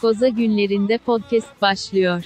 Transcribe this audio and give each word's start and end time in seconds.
Koza 0.00 0.28
günlerinde 0.28 0.98
podcast 0.98 1.62
başlıyor. 1.62 2.24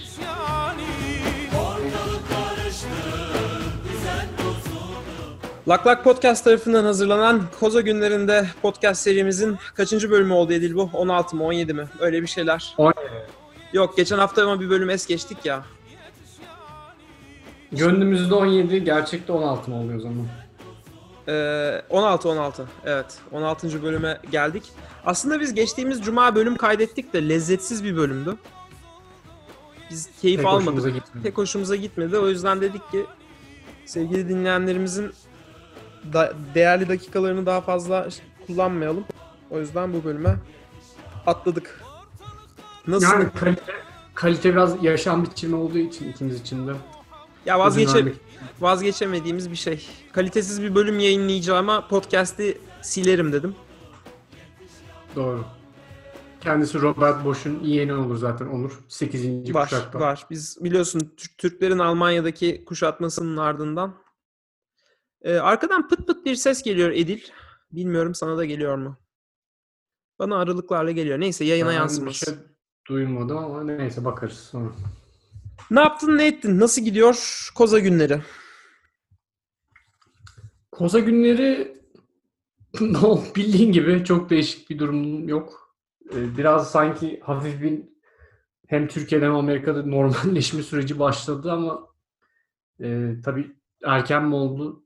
Lak 5.69 5.87
Lak 5.87 6.04
Podcast 6.04 6.45
tarafından 6.45 6.84
hazırlanan 6.84 7.42
Koza 7.60 7.80
günlerinde 7.80 8.46
podcast 8.62 9.02
serimizin 9.02 9.56
kaçıncı 9.74 10.10
bölümü 10.10 10.32
oldu 10.32 10.53
Edil 10.53 10.74
bu? 10.74 10.90
16 10.92 11.37
mı 11.37 11.45
17 11.45 11.74
mi? 11.74 11.88
Öyle 12.00 12.22
bir 12.22 12.26
şeyler. 12.26 12.74
17. 12.78 12.99
Yok 13.72 13.96
geçen 13.96 14.18
hafta 14.18 14.42
ama 14.42 14.60
bir 14.60 14.71
bölüm 14.71 14.91
es 14.91 15.06
geçtik 15.06 15.38
ya. 15.45 15.64
Gönlümüzde 17.72 18.34
17, 18.34 18.84
gerçekte 18.84 19.32
16 19.32 19.70
mı 19.70 19.80
oluyor 19.80 19.98
o 19.98 20.00
zaman? 20.00 20.27
Ee, 21.28 21.82
16 21.91 22.28
16 22.28 22.66
evet 22.84 23.18
16. 23.32 23.82
bölüme 23.82 24.18
geldik. 24.30 24.62
Aslında 25.06 25.40
biz 25.40 25.54
geçtiğimiz 25.54 26.02
cuma 26.04 26.34
bölüm 26.34 26.56
kaydettik 26.56 27.12
de 27.12 27.28
lezzetsiz 27.28 27.84
bir 27.84 27.96
bölümdü. 27.96 28.36
Biz 29.90 30.08
keyif 30.22 30.40
Pek 30.40 30.46
hoşumuza 30.48 30.70
almadık. 30.70 30.95
gitmedi. 30.95 31.24
Pek 31.24 31.38
hoşumuza 31.38 31.76
gitmedi. 31.76 32.18
O 32.18 32.28
yüzden 32.28 32.60
dedik 32.60 32.90
ki 32.90 33.04
sevgili 33.86 34.28
dinleyenlerimizin 34.28 35.12
da- 36.12 36.32
değerli 36.54 36.88
dakikalarını 36.88 37.46
daha 37.46 37.60
fazla 37.60 38.09
kullanmayalım. 38.46 39.04
O 39.50 39.59
yüzden 39.60 39.92
bu 39.92 40.04
bölüme 40.04 40.36
atladık. 41.26 41.80
Nasıl? 42.86 43.06
Yani 43.06 43.26
kalite, 43.40 43.62
kalite 44.14 44.52
biraz 44.52 44.84
yaşam 44.84 45.24
biçimi 45.24 45.56
olduğu 45.56 45.78
için 45.78 46.10
ikimiz 46.12 46.40
için 46.40 46.68
de. 46.68 46.73
ya 47.46 47.59
vazgeçe 47.59 48.12
vazgeçemediğimiz 48.60 49.50
bir 49.50 49.56
şey. 49.56 49.86
Kalitesiz 50.12 50.62
bir 50.62 50.74
bölüm 50.74 50.98
yayınlayacağıma 50.98 51.88
podcast'i 51.88 52.59
silerim 52.82 53.32
dedim. 53.32 53.54
Doğru. 55.14 55.45
Kendisi 56.41 56.80
Robert 56.80 57.24
Bosch'un 57.24 57.60
yeğeni 57.65 57.93
olur 57.93 58.16
zaten 58.16 58.46
Onur. 58.46 58.84
8. 58.88 59.54
Var, 59.54 59.65
kuşakta. 59.68 60.01
var. 60.01 60.26
Biz 60.30 60.59
biliyorsun 60.65 61.15
Türk- 61.16 61.38
Türklerin 61.38 61.79
Almanya'daki 61.79 62.65
kuşatmasının 62.65 63.37
ardından. 63.37 63.95
Ee, 65.23 65.35
arkadan 65.37 65.89
pıt 65.89 66.07
pıt 66.07 66.25
bir 66.27 66.35
ses 66.35 66.62
geliyor 66.62 66.91
Edil. 66.91 67.20
Bilmiyorum 67.73 68.15
sana 68.15 68.37
da 68.37 68.45
geliyor 68.45 68.77
mu? 68.79 68.97
Bana 70.19 70.37
aralıklarla 70.39 70.91
geliyor. 70.91 71.20
Neyse 71.20 71.45
yayına 71.45 71.69
Ben 71.69 71.73
yansımaz. 71.75 72.15
şey 72.17 72.35
duymadım 72.89 73.39
ama 73.39 73.65
neyse 73.65 74.05
bakarız 74.05 74.37
sonra. 74.39 74.70
Ne 75.70 75.81
yaptın 75.81 76.19
ne 76.19 76.27
ettin? 76.27 76.61
Nasıl 76.61 76.83
gidiyor 76.83 77.48
koza 77.55 77.79
günleri? 77.79 78.23
Koza 80.73 80.98
günleri 80.98 81.77
bildiğin 83.36 83.72
gibi 83.72 84.05
çok 84.05 84.30
değişik 84.30 84.70
bir 84.70 84.78
durum 84.78 85.28
yok. 85.28 85.77
Ee, 86.14 86.36
Biraz 86.36 86.70
sanki 86.70 87.20
hafif 87.20 87.62
bir 87.62 87.83
hem 88.67 88.89
Türkiye'de 88.89 89.25
hem 89.25 89.34
Amerika'da 89.34 89.83
normalleşme 89.86 90.62
süreci 90.62 90.98
başladı 90.98 91.52
ama 91.52 91.89
e, 92.80 93.14
tabii 93.25 93.56
erken 93.84 94.25
mi 94.25 94.34
oldu? 94.34 94.84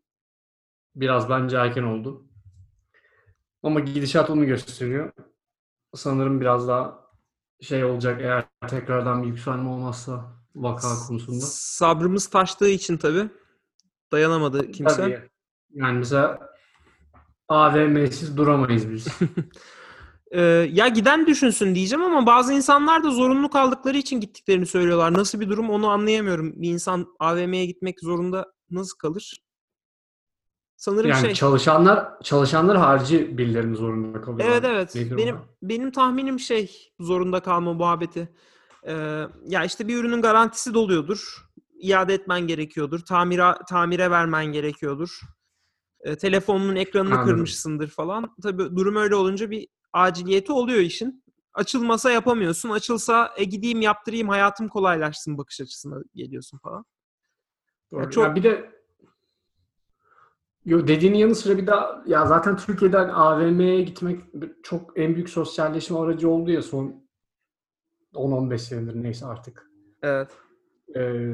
Biraz 0.97 1.31
bence 1.31 1.57
erken 1.57 1.83
oldu. 1.83 2.25
Ama 3.63 3.81
gidişat 3.81 4.31
onu 4.31 4.47
gösteriyor. 4.47 5.13
Sanırım 5.95 6.41
biraz 6.41 6.69
daha 6.69 7.09
şey 7.61 7.85
olacak 7.85 8.21
eğer 8.21 8.45
tekrardan 8.69 9.23
bir 9.23 9.29
yükselme 9.29 9.69
olmazsa 9.69 10.39
vaka 10.55 10.89
konusunda. 11.09 11.41
Sabrımız 11.47 12.27
taştığı 12.27 12.69
için 12.69 12.97
tabii 12.97 13.29
dayanamadı 14.13 14.71
kimse. 14.73 14.97
Tabii. 14.97 15.29
Yani 15.71 15.99
mesela 15.99 16.48
AVM'siz 17.49 18.37
duramayız 18.37 18.91
biz. 18.91 19.07
Ee, 20.31 20.41
ya 20.73 20.89
giden 20.89 21.27
düşünsün 21.27 21.75
diyeceğim 21.75 22.05
ama 22.05 22.27
bazı 22.27 22.53
insanlar 22.53 23.05
da 23.05 23.11
zorunlu 23.11 23.51
kaldıkları 23.51 23.97
için 23.97 24.21
gittiklerini 24.21 24.67
söylüyorlar. 24.67 25.13
Nasıl 25.13 25.41
bir 25.41 25.49
durum 25.49 25.71
onu 25.71 25.89
anlayamıyorum. 25.89 26.63
Bir 26.63 26.69
insan 26.71 27.07
AVM'ye 27.19 27.67
gitmek 27.67 28.01
zorunda 28.01 28.53
nasıl 28.71 28.99
kalır? 28.99 29.43
Sanırım 30.77 31.11
Yani 31.11 31.21
şey. 31.21 31.35
çalışanlar 31.35 32.21
çalışanlar 32.23 32.77
harici 32.77 33.39
birilerinin 33.39 33.75
zorunda 33.75 34.21
kalıyor. 34.21 34.49
Evet 34.53 34.65
evet. 34.65 34.95
Nedir? 34.95 35.17
Benim 35.17 35.37
benim 35.63 35.91
tahminim 35.91 36.41
şey 36.41 36.93
zorunda 37.01 37.41
kalma 37.41 37.73
muhabbeti. 37.73 38.29
Ee, 38.87 39.23
ya 39.47 39.65
işte 39.65 39.89
bir 39.89 39.97
ürünün 39.97 40.23
garantisi 40.23 40.75
doluyordur. 40.75 41.49
İade 41.81 42.15
etmen 42.15 42.41
gerekiyordur. 42.41 43.01
Tamira 43.01 43.59
tamire 43.69 44.11
vermen 44.11 44.47
gerekiyordur. 44.47 45.21
Ee, 46.01 46.17
telefonunun 46.17 46.77
ekranını 46.77 47.15
Anladım. 47.15 47.35
kırmışsındır 47.35 47.89
falan. 47.89 48.35
Tabii 48.43 48.77
durum 48.77 48.97
öyle 48.97 49.15
olunca 49.15 49.51
bir 49.51 49.69
aciliyeti 49.93 50.53
oluyor 50.53 50.81
işin. 50.81 51.25
Açılmasa 51.55 52.11
yapamıyorsun. 52.11 52.71
Açılsa 52.71 53.33
e 53.37 53.45
gideyim 53.45 53.81
yaptırayım 53.81 54.29
hayatım 54.29 54.69
kolaylaşsın 54.69 55.39
bakış 55.39 55.61
açısına 55.61 55.97
geliyorsun 56.15 56.59
falan. 56.59 56.85
Doğru. 57.93 58.01
Ya 58.03 58.11
çok- 58.11 58.25
Ya 58.25 58.35
bir 58.35 58.43
de 58.43 58.79
Yo, 60.65 60.87
dediğinin 60.87 61.19
yanı 61.19 61.35
sıra 61.35 61.59
bir 61.59 61.67
daha 61.67 62.03
ya 62.07 62.27
zaten 62.27 62.57
Türkiye'den 62.57 63.09
AVM'ye 63.09 63.83
gitmek 63.83 64.23
çok 64.63 64.99
en 64.99 65.15
büyük 65.15 65.29
sosyalleşme 65.31 65.99
aracı 65.99 66.29
oldu 66.31 66.51
ya 66.51 66.63
son 66.63 67.09
10-15 68.15 68.59
senedir 68.63 69.03
neyse 69.03 69.27
artık. 69.27 69.71
Evet. 70.03 70.31
Ee, 70.97 71.33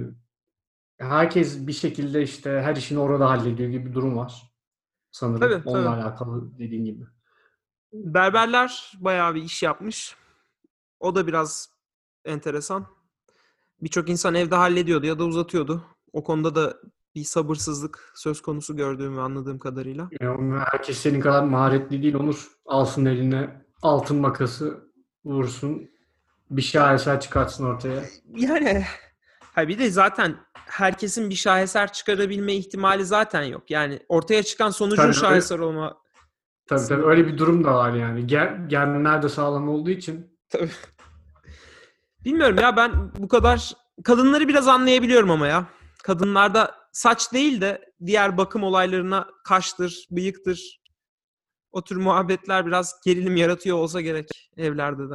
herkes 0.99 1.67
bir 1.67 1.73
şekilde 1.73 2.23
işte 2.23 2.51
her 2.51 2.77
işini 2.77 2.99
orada 2.99 3.31
hallediyor 3.31 3.71
gibi 3.71 3.87
bir 3.87 3.95
durum 3.95 4.17
var. 4.17 4.54
Sanırım. 5.15 5.41
Tabii, 5.41 5.55
tabii. 5.55 5.69
Onunla 5.69 5.95
alakalı 5.95 6.59
dediğin 6.59 6.85
gibi. 6.85 7.05
Berberler 7.93 8.93
bayağı 9.01 9.35
bir 9.35 9.43
iş 9.43 9.63
yapmış. 9.63 10.17
O 11.01 11.15
da 11.15 11.27
biraz 11.27 11.69
enteresan. 12.25 12.87
Birçok 13.83 14.09
insan 14.09 14.35
evde 14.35 14.55
hallediyordu 14.55 15.07
ya 15.07 15.19
da 15.19 15.25
uzatıyordu. 15.25 15.85
O 16.13 16.25
konuda 16.25 16.55
da 16.55 16.77
bir 17.15 17.25
sabırsızlık 17.25 18.13
söz 18.15 18.43
konusu 18.43 18.77
gördüğüm 18.77 19.17
ve 19.17 19.21
anladığım 19.21 19.59
kadarıyla. 19.59 20.09
Yani 20.21 20.59
herkes 20.59 20.99
senin 20.99 21.21
kadar 21.21 21.43
maharetli 21.43 22.03
değil 22.03 22.15
Onur. 22.15 22.49
Alsın 22.67 23.05
eline 23.05 23.65
altın 23.83 24.21
makası 24.21 24.91
vursun. 25.25 25.91
Bir 26.51 26.63
şaheser 26.63 27.21
çıkartsın 27.21 27.65
ortaya. 27.65 28.05
Yani 28.37 28.85
ha 29.55 29.69
bir 29.69 29.79
de 29.79 29.91
zaten 29.91 30.37
herkesin 30.55 31.31
bir 31.31 31.35
şaheser 31.35 31.93
çıkarabilme 31.93 32.55
ihtimali 32.55 33.05
zaten 33.05 33.43
yok. 33.43 33.71
Yani 33.71 34.01
ortaya 34.09 34.43
çıkan 34.43 34.71
sonucun 34.71 35.03
Tabii, 35.03 35.15
şaheser 35.15 35.59
olma 35.59 36.05
Tabii 36.67 36.89
tabii 36.89 37.05
öyle 37.05 37.27
bir 37.27 37.39
durum 37.39 37.65
da 37.65 37.75
var 37.75 37.93
yani. 37.93 38.27
Gen, 38.27 38.69
genler 38.69 39.23
de 39.23 39.29
sağlam 39.29 39.69
olduğu 39.69 39.91
için. 39.91 40.39
Tabii. 40.49 40.71
Bilmiyorum 42.25 42.59
ya 42.59 42.77
ben 42.77 43.13
bu 43.19 43.29
kadar 43.29 43.73
kadınları 44.05 44.49
biraz 44.49 44.69
anlayabiliyorum 44.69 45.31
ama 45.31 45.47
ya. 45.47 45.67
Kadınlarda 46.03 46.75
saç 46.93 47.33
değil 47.33 47.61
de 47.61 47.93
diğer 48.07 48.37
bakım 48.37 48.63
olaylarına 48.63 49.29
kaştır, 49.45 50.07
bıyıktır. 50.11 50.81
O 51.73 51.85
tür 51.85 51.97
muhabbetler 51.97 52.67
biraz 52.67 53.01
gerilim 53.05 53.37
yaratıyor 53.37 53.77
olsa 53.77 54.01
gerek 54.01 54.51
evlerde 54.57 55.11
de. 55.11 55.15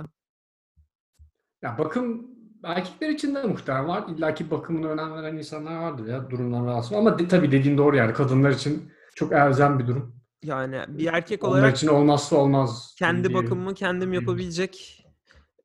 Ya 1.62 1.78
bakım 1.78 2.39
erkekler 2.64 3.10
için 3.10 3.36
de 3.36 3.44
muhtemelen 3.44 3.88
var. 3.88 4.04
İlla 4.10 4.34
ki 4.34 4.52
bakımına 4.52 4.88
önem 4.88 5.14
veren 5.14 5.38
insanlar 5.38 5.76
vardır 5.82 6.06
ya 6.08 6.30
durumdan 6.30 6.66
rahatsız. 6.66 6.94
Ama 6.94 7.20
de, 7.20 7.28
tabii 7.28 7.52
dediğin 7.52 7.78
doğru 7.78 7.96
yani. 7.96 8.14
Kadınlar 8.14 8.50
için 8.52 8.92
çok 9.16 9.32
elzem 9.34 9.80
bir 9.80 9.88
durum. 9.88 10.16
Yani 10.44 10.82
bir 10.88 11.06
erkek 11.06 11.44
Onlar 11.44 11.60
olarak 11.60 11.78
için 11.78 11.88
olmazsa 11.88 12.36
olmaz. 12.36 12.96
kendi 13.00 13.28
diyelim. 13.30 13.46
bakımımı 13.46 13.74
kendim 13.74 14.14
yapabilecek 14.14 15.06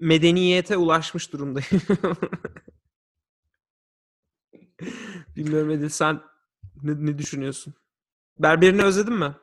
medeniyete 0.00 0.77
ulaşmış 0.77 1.32
durumdayım. 1.32 1.82
Bilmiyorum 5.37 5.71
Edil 5.71 5.88
sen 5.88 6.21
ne, 6.82 7.06
ne 7.06 7.19
düşünüyorsun? 7.19 7.75
Berberini 8.38 8.82
özledin 8.82 9.15
mi? 9.15 9.34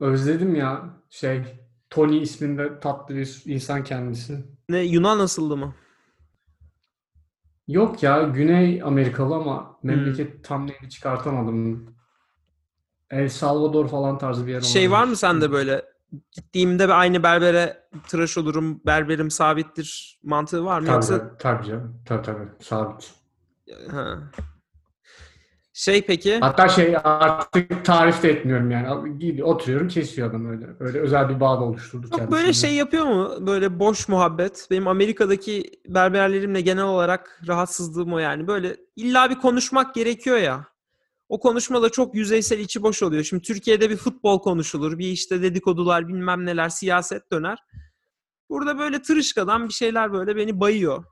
Özledim 0.00 0.54
ya 0.54 0.84
şey 1.10 1.42
Tony 1.90 2.22
isminde 2.22 2.80
tatlı 2.80 3.14
bir 3.14 3.42
insan 3.44 3.84
kendisi. 3.84 4.44
Ne 4.68 4.78
Yunan 4.78 5.18
nasıldı 5.18 5.56
mı? 5.56 5.74
Yok 7.70 8.02
ya 8.02 8.22
Güney 8.22 8.82
Amerikalı 8.82 9.34
ama 9.34 9.78
Hmm. 9.80 9.90
memleket 9.90 10.44
tam 10.44 10.66
neyini 10.66 10.88
çıkartamadım. 10.90 11.94
El 13.10 13.28
Salvador 13.28 13.88
falan 13.88 14.18
tarzı 14.18 14.46
bir 14.46 14.52
yer 14.52 14.60
Şey 14.60 14.90
var 14.90 15.04
mı 15.04 15.16
sende 15.16 15.52
böyle 15.52 15.82
gittiğimde 16.32 16.92
aynı 16.94 17.22
berbere 17.22 17.88
tıraş 18.08 18.38
olurum, 18.38 18.80
berberim 18.86 19.30
sabittir 19.30 20.20
mantığı 20.22 20.64
var 20.64 20.80
mı? 20.80 20.86
Tabii, 20.86 20.94
Yoksa 20.94 21.18
tabii, 21.18 21.38
tabii 21.38 21.66
canım. 21.66 22.02
Tabii 22.06 22.22
tabii. 22.22 22.48
Sabit. 22.60 23.14
ha. 23.90 24.18
Şey 25.72 26.02
peki 26.02 26.38
Hatta 26.38 26.68
şey 26.68 26.96
artık 27.04 27.84
tarif 27.84 28.22
de 28.22 28.30
etmiyorum 28.30 28.70
yani. 28.70 29.44
Oturuyorum 29.44 29.88
kesiyor 29.88 30.30
adam 30.30 30.50
öyle. 30.50 30.66
Öyle 30.80 30.98
özel 31.00 31.28
bir 31.28 31.40
bağ 31.40 31.60
da 31.60 31.64
oluşturduk 31.64 32.18
çok 32.18 32.30
böyle 32.30 32.52
şey 32.52 32.74
yapıyor 32.74 33.06
mu? 33.06 33.46
Böyle 33.46 33.78
boş 33.78 34.08
muhabbet. 34.08 34.66
Benim 34.70 34.88
Amerika'daki 34.88 35.70
berberlerimle 35.88 36.60
genel 36.60 36.84
olarak 36.84 37.40
rahatsızlığım 37.46 38.12
o 38.12 38.18
yani. 38.18 38.46
Böyle 38.46 38.76
illa 38.96 39.30
bir 39.30 39.34
konuşmak 39.34 39.94
gerekiyor 39.94 40.36
ya. 40.36 40.66
O 41.28 41.40
konuşma 41.40 41.82
da 41.82 41.88
çok 41.88 42.14
yüzeysel 42.14 42.58
içi 42.58 42.82
boş 42.82 43.02
oluyor. 43.02 43.24
Şimdi 43.24 43.42
Türkiye'de 43.42 43.90
bir 43.90 43.96
futbol 43.96 44.38
konuşulur. 44.38 44.98
Bir 44.98 45.06
işte 45.06 45.42
dedikodular 45.42 46.08
bilmem 46.08 46.46
neler 46.46 46.68
siyaset 46.68 47.32
döner. 47.32 47.58
Burada 48.48 48.78
böyle 48.78 49.02
tırışkadan 49.02 49.68
bir 49.68 49.72
şeyler 49.72 50.12
böyle 50.12 50.36
beni 50.36 50.60
bayıyor. 50.60 51.04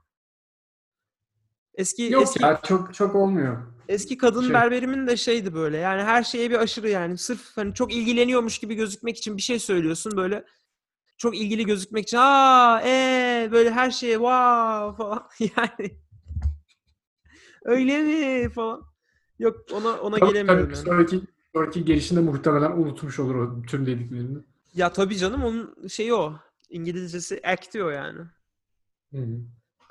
Eski 1.73 2.03
Yok 2.03 2.23
eski 2.23 2.43
ya 2.43 2.61
çok 2.63 2.93
çok 2.93 3.15
olmuyor. 3.15 3.57
eski 3.87 4.17
kadın 4.17 4.41
Şey- 4.41 4.53
berberimin 4.53 5.07
de 5.07 5.17
şeydi 5.17 5.53
böyle. 5.53 5.77
Yani 5.77 6.03
her 6.03 6.23
şeye 6.23 6.49
bir 6.49 6.55
aşırı 6.55 6.89
yani 6.89 7.17
sırf 7.17 7.57
hani 7.57 7.73
çok 7.73 7.93
ilgileniyormuş 7.93 8.57
gibi 8.57 8.75
gözükmek 8.75 9.17
için 9.17 9.37
bir 9.37 9.41
şey 9.41 9.59
söylüyorsun 9.59 10.17
böyle 10.17 10.45
çok 11.17 11.37
ilgili 11.37 11.65
gözükmek 11.65 12.03
için 12.03 12.17
aa 12.21 12.81
e 12.85 13.49
böyle 13.51 13.71
her 13.71 13.91
şeye 13.91 14.13
wow 14.13 14.97
falan 15.03 15.27
yani 15.39 15.97
öyle 17.63 18.01
mi 18.03 18.49
falan. 18.49 18.85
Yok 19.39 19.57
ona 19.73 19.97
ona 19.99 20.19
Tabii, 20.19 20.29
gelemiyorum 20.31 20.63
tabii, 20.65 20.75
yani. 20.75 20.85
sonraki, 20.85 21.21
sonraki 21.55 21.85
gelişinde 21.85 22.19
muhtemelen 22.19 22.71
unutmuş 22.71 23.19
olur 23.19 23.35
o 23.35 23.61
tüm 23.61 23.85
dediklerini. 23.85 24.37
Ya 24.73 24.93
tabii 24.93 25.17
canım 25.17 25.43
onun 25.43 25.87
şeyi 25.87 26.13
o. 26.13 26.33
İngilizcesi 26.69 27.41
act 27.43 27.73
diyor 27.73 27.91
yani. 27.93 28.19
Hı 29.11 29.17
hı. 29.17 29.39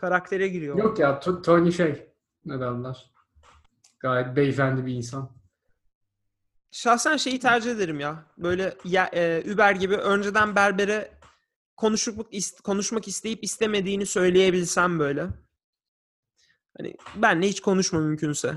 Karaktere 0.03 0.49
giriyor. 0.49 0.79
Yok 0.79 0.99
ya 0.99 1.11
To- 1.11 1.43
Tony 1.43 1.73
şey 1.73 2.13
ne 2.45 2.61
derler. 2.61 3.11
Gayet 4.01 4.37
beyefendi 4.37 4.87
bir 4.87 4.95
insan. 4.95 5.31
Şahsen 6.71 7.17
şeyi 7.17 7.41
tercih 7.41 7.71
ederim 7.71 8.01
ya. 8.01 8.27
Böyle 8.39 8.75
ya, 8.85 9.11
e, 9.13 9.53
Uber 9.55 9.73
gibi 9.73 9.97
önceden 9.97 10.57
berbere 10.57 11.11
konuşmak 11.77 12.33
is- 12.33 12.63
konuşmak 12.63 13.09
isteyip 13.09 13.45
istemediğini 13.45 14.07
söyleyebilsem 14.07 14.99
böyle. 14.99 15.27
Hani 16.79 16.95
benle 17.17 17.49
hiç 17.49 17.61
konuşma 17.61 18.01
mümkünse. 18.01 18.55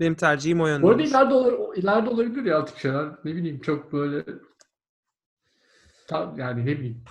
Benim 0.00 0.14
tercihim 0.14 0.60
o 0.60 0.66
yönde. 0.66 0.82
Bu 0.82 0.90
arada 0.90 1.02
ileride, 1.02 1.34
olur, 1.34 1.76
ileride 1.76 2.10
olabilir 2.10 2.44
ya 2.44 2.64
tip 2.64 2.78
şeyler. 2.78 3.08
Ne 3.24 3.34
bileyim 3.34 3.60
çok 3.60 3.92
böyle 3.92 4.24
yani 6.36 6.66
ne 6.66 6.78
bileyim 6.78 7.04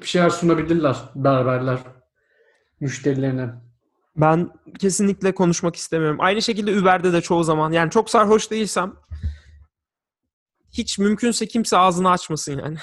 bir 0.00 0.06
şeyler 0.06 0.30
sunabilirler 0.30 0.96
berberler 1.14 1.78
müşterilerine. 2.80 3.50
Ben 4.16 4.50
kesinlikle 4.78 5.34
konuşmak 5.34 5.76
istemiyorum. 5.76 6.16
Aynı 6.20 6.42
şekilde 6.42 6.80
Uber'de 6.80 7.12
de 7.12 7.20
çoğu 7.20 7.44
zaman. 7.44 7.72
Yani 7.72 7.90
çok 7.90 8.10
sarhoş 8.10 8.50
değilsem 8.50 8.92
hiç 10.70 10.98
mümkünse 10.98 11.46
kimse 11.46 11.76
ağzını 11.76 12.10
açmasın 12.10 12.58
yani. 12.58 12.76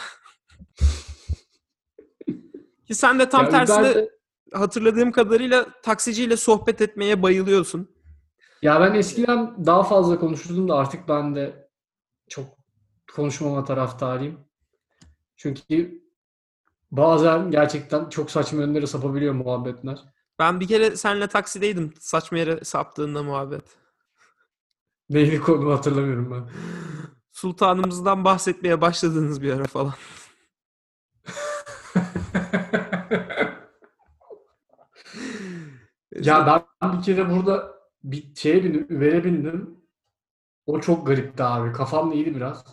Ki 2.87 2.95
sen 2.95 3.19
de 3.19 3.29
tam 3.29 3.43
Ya 3.43 3.49
tersine 3.49 3.77
Uber'de- 3.91 4.09
hatırladığım 4.53 5.11
kadarıyla 5.11 5.65
taksiciyle 5.83 6.37
sohbet 6.37 6.81
etmeye 6.81 7.21
bayılıyorsun. 7.23 7.97
Ya 8.61 8.81
ben 8.81 8.93
eskiden 8.93 9.65
daha 9.65 9.83
fazla 9.83 10.19
konuşurdum 10.19 10.67
da 10.69 10.75
artık 10.75 11.07
ben 11.09 11.35
de 11.35 11.69
çok 12.29 12.45
konuşmama 13.15 13.63
taraftarıyım. 13.65 14.46
Çünkü 15.37 16.01
bazen 16.91 17.51
gerçekten 17.51 18.09
çok 18.09 18.31
saçma 18.31 18.61
yönlere 18.61 18.87
sapabiliyor 18.87 19.33
muhabbetler. 19.33 19.99
Ben 20.39 20.59
bir 20.59 20.67
kere 20.67 20.97
seninle 20.97 21.27
taksideydim 21.27 21.93
saçma 21.99 22.37
yere 22.37 22.63
saptığında 22.63 23.23
muhabbet. 23.23 23.63
Neydi 25.09 25.39
konu 25.39 25.73
hatırlamıyorum 25.73 26.31
ben. 26.31 26.49
Sultanımızdan 27.31 28.25
bahsetmeye 28.25 28.81
başladığınız 28.81 29.41
bir 29.41 29.53
ara 29.53 29.63
falan. 29.63 29.93
Ya 36.21 36.65
ben 36.81 36.97
bir 36.97 37.03
kere 37.03 37.29
burada 37.29 37.73
bir 38.03 38.35
şeye 38.35 38.63
bindim, 38.63 38.97
Uber'e 38.97 39.23
bindim. 39.23 39.77
O 40.65 40.81
çok 40.81 41.07
garipti 41.07 41.43
abi. 41.43 41.71
Kafam 41.71 42.11
iyiydi 42.11 42.35
biraz. 42.35 42.65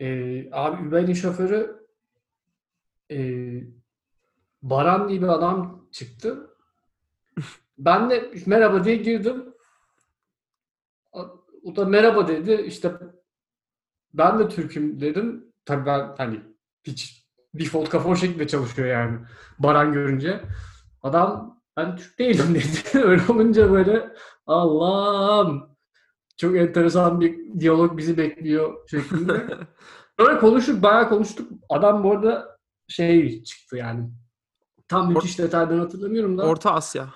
Ee, 0.00 0.48
abi 0.52 0.88
Uber'in 0.88 1.12
şoförü 1.12 1.86
ee, 3.10 3.62
Baran 4.62 5.08
diye 5.08 5.22
bir 5.22 5.28
adam 5.28 5.88
çıktı. 5.92 6.50
Ben 7.78 8.10
de 8.10 8.32
merhaba 8.46 8.84
diye 8.84 8.96
girdim. 8.96 9.54
O 11.62 11.76
da 11.76 11.84
merhaba 11.84 12.28
dedi. 12.28 12.52
İşte 12.52 12.92
ben 14.14 14.38
de 14.38 14.48
Türk'üm 14.48 15.00
dedim. 15.00 15.52
Tabii 15.64 15.86
ben 15.86 16.14
hani 16.18 16.40
hiç 16.84 17.26
default 17.54 17.88
kafa 17.88 18.08
o 18.08 18.16
şekilde 18.16 18.48
çalışıyor 18.48 18.88
yani. 18.88 19.18
Baran 19.58 19.92
görünce. 19.92 20.40
Adam 21.02 21.60
ben 21.76 21.96
Türk 21.96 22.18
değilim 22.18 22.54
dedi. 22.54 23.04
Öyle 23.04 23.22
olunca 23.28 23.72
böyle 23.72 24.12
Allah'ım 24.46 25.69
çok 26.40 26.56
enteresan 26.56 27.20
bir 27.20 27.60
diyalog 27.60 27.96
bizi 27.96 28.16
bekliyor 28.16 28.88
şeklinde. 28.90 29.46
Böyle 30.18 30.38
konuştuk, 30.38 30.82
bayağı 30.82 31.08
konuştuk. 31.08 31.50
Adam 31.68 32.04
bu 32.04 32.12
arada 32.12 32.58
şey 32.88 33.42
çıktı 33.42 33.76
yani. 33.76 34.10
Tam 34.88 35.12
müthiş 35.12 35.38
detaydan 35.38 35.78
hatırlamıyorum 35.78 36.38
da. 36.38 36.42
Orta 36.42 36.74
Asya. 36.74 37.08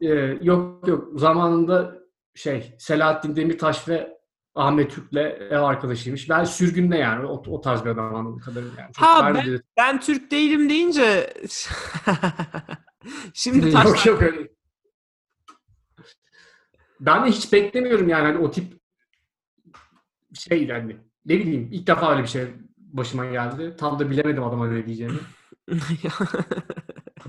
Ee, 0.00 0.38
yok 0.42 0.88
yok. 0.88 1.20
Zamanında 1.20 1.98
şey 2.34 2.74
Selahattin 2.78 3.36
Demirtaş 3.36 3.88
ve 3.88 4.18
Ahmet 4.54 4.90
Türk'le 4.90 5.16
ev 5.50 5.60
arkadaşıymış. 5.60 6.30
Ben 6.30 6.44
sürgünde 6.44 6.96
yani. 6.96 7.26
O, 7.26 7.42
o 7.46 7.60
tarz 7.60 7.84
bir 7.84 7.90
adam 7.90 8.14
anladığım 8.14 8.38
kadarıyla. 8.38 8.80
Yani. 8.80 8.92
Çok 8.92 9.06
Ha, 9.06 9.24
vermedi. 9.24 9.62
Ben 9.76 10.00
Türk 10.00 10.30
değilim 10.30 10.70
deyince 10.70 11.34
şimdi 13.34 13.72
taş 13.72 13.86
yok 13.86 14.06
yok 14.06 14.22
öyle. 14.22 14.53
Ben 17.00 17.24
de 17.24 17.28
hiç 17.30 17.52
beklemiyorum 17.52 18.08
yani 18.08 18.24
hani 18.24 18.38
o 18.38 18.50
tip 18.50 18.80
şey 20.34 20.64
yani 20.66 20.96
ne 21.26 21.38
bileyim 21.38 21.68
ilk 21.72 21.86
defa 21.86 22.12
öyle 22.12 22.22
bir 22.22 22.28
şey 22.28 22.46
başıma 22.78 23.26
geldi. 23.26 23.74
Tam 23.78 23.98
da 23.98 24.10
bilemedim 24.10 24.42
adama 24.44 24.68
ne 24.68 24.86
diyeceğimi. 24.86 25.18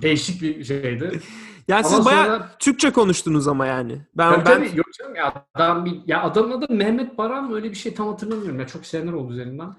Değişik 0.02 0.42
bir 0.42 0.64
şeydi. 0.64 1.20
yani 1.68 1.86
Ama 1.86 1.96
siz 1.96 2.06
bayağı 2.06 2.26
sonra- 2.26 2.52
Türkçe 2.60 2.92
konuştunuz 2.92 3.48
ama 3.48 3.66
yani. 3.66 4.02
Ben 4.18 4.32
Tabii, 4.34 4.46
ben 4.46 4.68
tabii, 4.68 4.78
yok 4.78 4.88
canım 5.00 5.16
ya 5.16 5.46
adam 5.54 5.86
bir 5.86 6.02
ya 6.08 6.24
adamın 6.24 6.52
adı 6.62 6.74
Mehmet 6.74 7.18
Baran 7.18 7.44
mı 7.50 7.56
öyle 7.56 7.70
bir 7.70 7.76
şey 7.76 7.94
tam 7.94 8.08
hatırlamıyorum 8.08 8.60
ya 8.60 8.68
çok 8.68 8.86
seneler 8.86 9.14
oldu 9.14 9.34
üzerinden. 9.34 9.76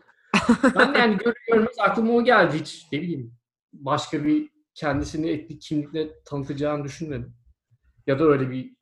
ben 0.74 0.94
de 0.94 0.98
yani 0.98 1.16
görür 1.24 1.36
görmez 1.52 1.76
aklıma 1.78 2.12
o 2.12 2.24
geldi 2.24 2.58
hiç 2.60 2.86
ne 2.92 3.00
bileyim 3.02 3.34
başka 3.72 4.24
bir 4.24 4.48
kendisini 4.74 5.28
etnik 5.30 5.62
kimlikle 5.62 6.22
tanıtacağını 6.24 6.84
düşünmedim. 6.84 7.34
Ya 8.06 8.18
da 8.18 8.24
öyle 8.24 8.50
bir 8.50 8.76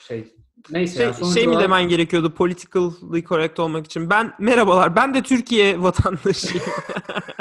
şey 0.00 0.34
neyse 0.70 0.94
şey, 0.94 1.04
yani 1.04 1.14
sonuç 1.14 1.34
şey 1.34 1.46
mi 1.46 1.50
olarak- 1.50 1.64
demen 1.64 1.88
gerekiyordu 1.88 2.34
politically 2.34 3.24
correct 3.24 3.60
olmak 3.60 3.86
için? 3.86 4.10
Ben 4.10 4.32
merhabalar 4.38 4.96
ben 4.96 5.14
de 5.14 5.22
Türkiye 5.22 5.82
vatandaşıyım. 5.82 6.66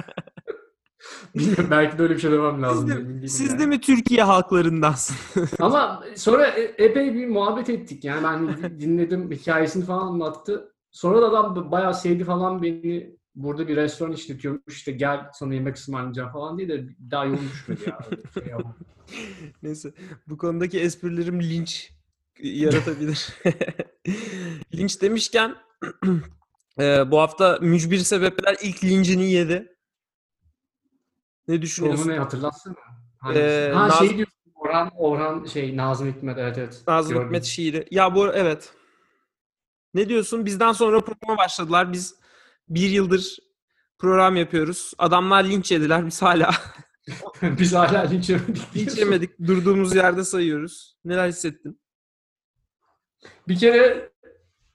Bilmiyorum, 1.35 1.67
belki 1.71 1.97
de 1.97 2.03
öyle 2.03 2.15
bir 2.15 2.19
şey 2.19 2.31
demem 2.31 2.61
lazım. 2.61 2.89
siz 2.89 3.21
de, 3.21 3.27
siz 3.27 3.49
yani. 3.49 3.59
de 3.59 3.65
mi 3.65 3.81
Türkiye 3.81 4.23
halklarındansınız? 4.23 5.51
Ama 5.59 6.03
sonra 6.15 6.47
e- 6.47 6.75
epey 6.77 7.13
bir 7.13 7.27
muhabbet 7.27 7.69
ettik. 7.69 8.03
Yani 8.03 8.23
ben 8.23 8.79
dinledim, 8.79 9.31
hikayesini 9.31 9.85
falan 9.85 10.07
anlattı. 10.07 10.73
Sonra 10.91 11.21
da 11.21 11.29
adam 11.29 11.71
bayağı 11.71 11.93
sevdi 11.93 12.23
falan 12.23 12.63
beni. 12.63 13.19
Burada 13.35 13.67
bir 13.67 13.75
restoran 13.75 14.11
işletiyormuş 14.11 14.77
işte 14.77 14.91
gel 14.91 15.19
sana 15.33 15.53
yemek 15.53 15.75
ısmarlayacağım 15.75 16.31
falan 16.31 16.57
diye 16.57 16.69
de 16.69 16.87
daha 17.11 17.25
yolum 17.25 17.49
düşmedi 17.51 17.79
ya. 17.89 17.99
Şey. 18.33 18.53
Neyse 19.63 19.93
bu 20.27 20.37
konudaki 20.37 20.79
esprilerim 20.79 21.41
linç 21.41 21.91
yaratabilir. 22.39 23.29
linç 24.75 25.01
demişken 25.01 25.55
e, 26.79 27.11
bu 27.11 27.19
hafta 27.19 27.57
mücbir 27.61 27.97
sebepler 27.97 28.57
ilk 28.61 28.83
lincini 28.83 29.31
yedi. 29.31 29.75
Ne 31.47 31.55
Onu 31.55 31.61
düşünüyorsun? 31.61 32.09
ne 32.09 32.19
hatırlatsana. 32.19 32.75
Hangisi? 33.17 33.43
Ee, 33.43 33.71
ha 33.73 33.87
Naz- 33.87 33.99
şey 33.99 34.17
diyorsun 34.17 34.39
Orhan, 34.55 34.91
Orhan 34.97 35.45
şey 35.45 35.77
Nazım 35.77 36.07
Hikmet 36.07 36.37
evet 36.37 36.57
evet. 36.57 36.83
Nazım 36.87 37.13
Gördüm. 37.13 37.27
Hikmet 37.27 37.43
şiiri. 37.43 37.87
Ya 37.91 38.15
bu 38.15 38.27
evet. 38.27 38.73
Ne 39.93 40.09
diyorsun? 40.09 40.45
Bizden 40.45 40.71
sonra 40.71 41.01
programa 41.01 41.37
başladılar. 41.37 41.93
Biz 41.93 42.15
bir 42.69 42.89
yıldır 42.89 43.37
program 43.99 44.35
yapıyoruz. 44.35 44.93
Adamlar 44.97 45.43
linç 45.43 45.71
yediler. 45.71 46.05
Biz 46.05 46.21
hala 46.21 46.51
Biz 47.41 47.73
hala 47.73 47.99
linç 47.99 48.29
yemedik 48.29 48.75
linç 48.75 48.97
yemedik. 48.97 49.39
Durduğumuz 49.39 49.95
yerde 49.95 50.23
sayıyoruz. 50.23 50.97
Neler 51.05 51.27
hissettin? 51.27 51.81
Bir 53.47 53.59
kere 53.59 54.11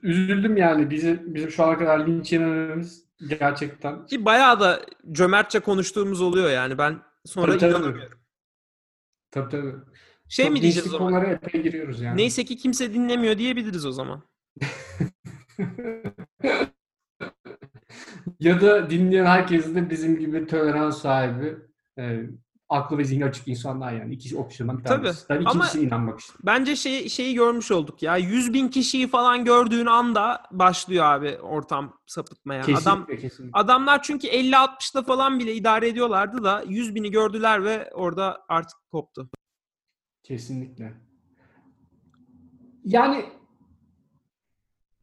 üzüldüm 0.02 0.56
yani. 0.56 0.90
Bizim, 0.90 1.34
bizim 1.34 1.50
şu 1.50 1.64
ana 1.64 1.78
kadar 1.78 2.06
linç 2.06 2.32
yemememiz 2.32 3.04
gerçekten. 3.28 4.06
Ki 4.06 4.24
bayağı 4.24 4.60
da 4.60 4.86
cömertçe 5.12 5.60
konuştuğumuz 5.60 6.20
oluyor 6.20 6.50
yani. 6.50 6.78
Ben 6.78 7.02
sonra 7.24 7.58
Tabii, 7.58 7.70
inanamıyorum. 7.70 8.18
Tabii 9.30 9.50
tabii. 9.50 9.74
Şey 10.28 10.44
Çok 10.44 10.52
mi 10.52 10.62
diyeceğiz 10.62 10.94
o 10.94 10.98
zaman? 10.98 11.30
epey 11.30 11.62
giriyoruz 11.62 12.00
yani. 12.00 12.16
Neyse 12.16 12.44
ki 12.44 12.56
kimse 12.56 12.94
dinlemiyor 12.94 13.38
diyebiliriz 13.38 13.86
o 13.86 13.92
zaman. 13.92 14.22
ya 18.40 18.60
da 18.60 18.90
dinleyen 18.90 19.26
herkes 19.26 19.74
de 19.74 19.90
bizim 19.90 20.18
gibi 20.18 20.46
tolerans 20.46 21.02
sahibi, 21.02 21.56
e, 21.98 22.20
aklı 22.75 22.99
ve 22.99 23.04
zihni 23.04 23.25
açık 23.25 23.49
insanlar 23.49 23.93
yani. 23.93 24.14
İki 24.14 24.37
opsiyondan 24.37 24.78
bir 24.78 24.85
Tabii. 24.85 25.02
tanesi. 25.02 25.28
Tabii 25.28 25.38
Ama- 25.38 25.50
ikincisine 25.50 25.83
inanmak 25.83 26.21
işte. 26.21 26.33
Bence 26.47 26.76
şey, 26.76 27.09
şeyi 27.09 27.35
görmüş 27.35 27.71
olduk 27.71 28.02
ya. 28.02 28.16
100 28.16 28.54
bin 28.54 28.69
kişiyi 28.69 29.09
falan 29.09 29.45
gördüğün 29.45 29.87
anda 29.87 30.43
başlıyor 30.50 31.04
abi 31.04 31.38
ortam 31.38 31.99
sapıtmaya. 32.07 32.62
Adam 32.64 32.75
Kesinlikle 32.75 33.16
kesinlikle. 33.16 33.59
Adamlar 33.59 34.02
çünkü 34.02 34.26
50-60'da 34.26 35.02
falan 35.02 35.38
bile 35.38 35.54
idare 35.54 35.88
ediyorlardı 35.88 36.45
da 36.45 36.64
100 36.69 36.95
bini 36.95 37.11
gördüler 37.11 37.64
ve 37.64 37.90
orada 37.95 38.45
artık 38.49 38.78
koptu. 38.90 39.28
Kesinlikle. 40.23 40.95
Yani 42.85 43.25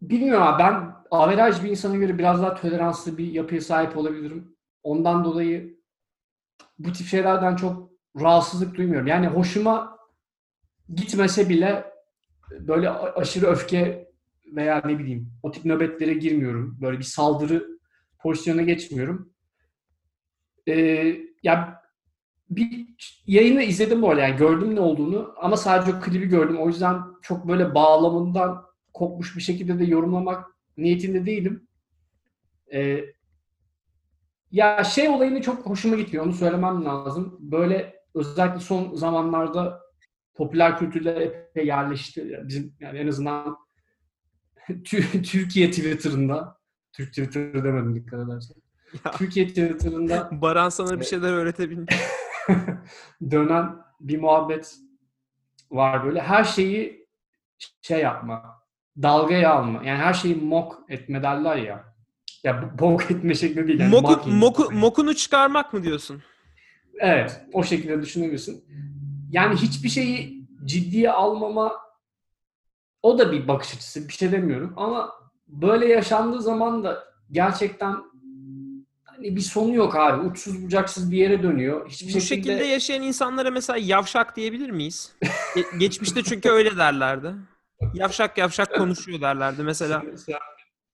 bilmiyorum 0.02 0.44
abi 0.44 0.64
ben 0.64 0.96
averaj 1.12 1.64
bir 1.64 1.70
insana 1.70 1.96
göre 1.96 2.18
biraz 2.18 2.42
daha 2.42 2.56
toleranslı 2.56 3.18
bir 3.18 3.32
yapıya 3.32 3.62
sahip 3.62 3.98
olabilirim. 3.98 4.56
Ondan 4.84 5.24
dolayı 5.26 5.81
bu 6.86 6.94
tip 6.94 7.08
şeylerden 7.08 7.56
çok 7.56 7.92
rahatsızlık 8.22 8.78
duymuyorum. 8.78 9.08
Yani 9.08 9.28
hoşuma 9.28 9.98
gitmese 10.96 11.50
bile 11.50 11.86
böyle 12.60 12.90
aşırı 12.90 13.46
öfke 13.46 14.12
veya 14.46 14.82
ne 14.86 15.00
bileyim 15.00 15.32
o 15.44 15.52
tip 15.52 15.66
nöbetlere 15.66 16.14
girmiyorum. 16.14 16.78
Böyle 16.82 17.00
bir 17.00 17.04
saldırı 17.04 17.68
pozisyonuna 18.20 18.62
geçmiyorum. 18.62 19.34
Ee, 20.68 21.18
ya 21.44 21.82
bir 22.50 22.88
yayını 23.28 23.64
izledim 23.64 24.02
bu 24.02 24.10
arada 24.10 24.22
yani 24.22 24.38
gördüm 24.38 24.76
ne 24.76 24.80
olduğunu 24.80 25.34
ama 25.42 25.58
sadece 25.58 25.98
o 25.98 26.00
klibi 26.00 26.26
gördüm. 26.28 26.60
O 26.60 26.68
yüzden 26.68 27.02
çok 27.22 27.48
böyle 27.48 27.76
bağlamından 27.76 28.66
kopmuş 28.94 29.38
bir 29.38 29.42
şekilde 29.42 29.80
de 29.80 29.84
yorumlamak 29.84 30.46
niyetinde 30.78 31.26
değilim. 31.26 31.68
Ee, 32.74 33.06
ya 34.52 34.84
şey 34.84 35.10
olayını 35.10 35.42
çok 35.42 35.66
hoşuma 35.66 35.96
gitmiyor. 35.96 36.26
Onu 36.26 36.34
söylemem 36.34 36.86
lazım. 36.86 37.38
Böyle 37.40 37.96
özellikle 38.16 38.60
son 38.60 38.96
zamanlarda 38.96 39.82
popüler 40.34 40.78
kültürde 40.78 41.12
epey 41.12 41.66
yerleşti. 41.66 42.40
Bizim 42.48 42.76
yani 42.80 43.00
en 43.00 43.08
azından 43.08 43.58
Tü- 44.70 45.24
Türkiye 45.24 45.72
Twitter'ında 45.72 46.58
Türk 46.94 47.10
Twitter'ı 47.10 47.64
demedim 47.64 47.96
dikkat 47.96 48.28
edersen. 48.28 48.56
Ya. 49.06 49.12
Türkiye 49.12 49.48
Twitter'ında 49.48 50.30
Baran 50.42 50.70
sana 50.70 50.90
bir 50.92 50.96
Evet. 50.96 51.08
şeyler 51.08 51.34
öğretebilir. 51.34 51.90
dönen 53.32 53.76
bir 54.00 54.20
muhabbet 54.20 54.76
var 55.72 56.06
böyle. 56.06 56.22
Her 56.22 56.44
şeyi 56.44 57.08
şey 57.82 58.00
yapma, 58.02 58.60
dalgaya 59.02 59.54
alma. 59.54 59.84
Yani 59.84 59.98
her 59.98 60.14
şeyi 60.14 60.36
mok 60.36 60.82
etme 60.90 61.24
derler 61.24 61.56
ya. 61.56 61.91
Ya 62.44 62.70
bok 62.80 63.12
etme 63.12 63.36
şekli 63.36 63.68
değil. 63.68 63.80
Yani 63.80 63.92
Moku, 63.92 64.30
moku, 64.30 64.72
mokunu 64.72 65.16
çıkarmak 65.16 65.74
mı 65.74 65.84
diyorsun? 65.84 66.24
Evet, 67.00 67.42
o 67.54 67.64
şekilde 67.64 68.02
düşünebilirsin. 68.02 68.66
Yani 69.32 69.56
hiçbir 69.56 69.90
şeyi 69.90 70.48
ciddiye 70.66 71.12
almama 71.12 71.74
o 73.04 73.20
da 73.20 73.32
bir 73.32 73.48
bakış 73.48 73.74
açısı. 73.76 74.08
Bir 74.08 74.14
şey 74.14 74.32
demiyorum 74.32 74.74
ama 74.78 75.12
böyle 75.48 75.88
yaşandığı 75.88 76.42
zaman 76.42 76.84
da 76.84 77.04
gerçekten 77.32 77.96
hani 79.04 79.36
bir 79.36 79.42
sonu 79.42 79.74
yok 79.76 79.96
abi. 79.96 80.28
Uçsuz 80.28 80.64
bucaksız 80.66 81.12
bir 81.12 81.18
yere 81.18 81.44
dönüyor. 81.44 81.90
Hiçbir 81.90 82.14
Bu 82.14 82.22
şekilde 82.22 82.64
yaşayan 82.64 83.02
insanlara 83.02 83.52
mesela 83.52 83.78
yavşak 83.78 84.36
diyebilir 84.36 84.70
miyiz? 84.70 85.14
Ge- 85.56 85.78
geçmişte 85.78 86.24
çünkü 86.24 86.50
öyle 86.50 86.78
derlerdi. 86.78 87.36
Yavşak 87.94 88.38
yavşak 88.38 88.76
konuşuyor 88.76 89.22
derlerdi 89.22 89.64
mesela. 89.64 90.04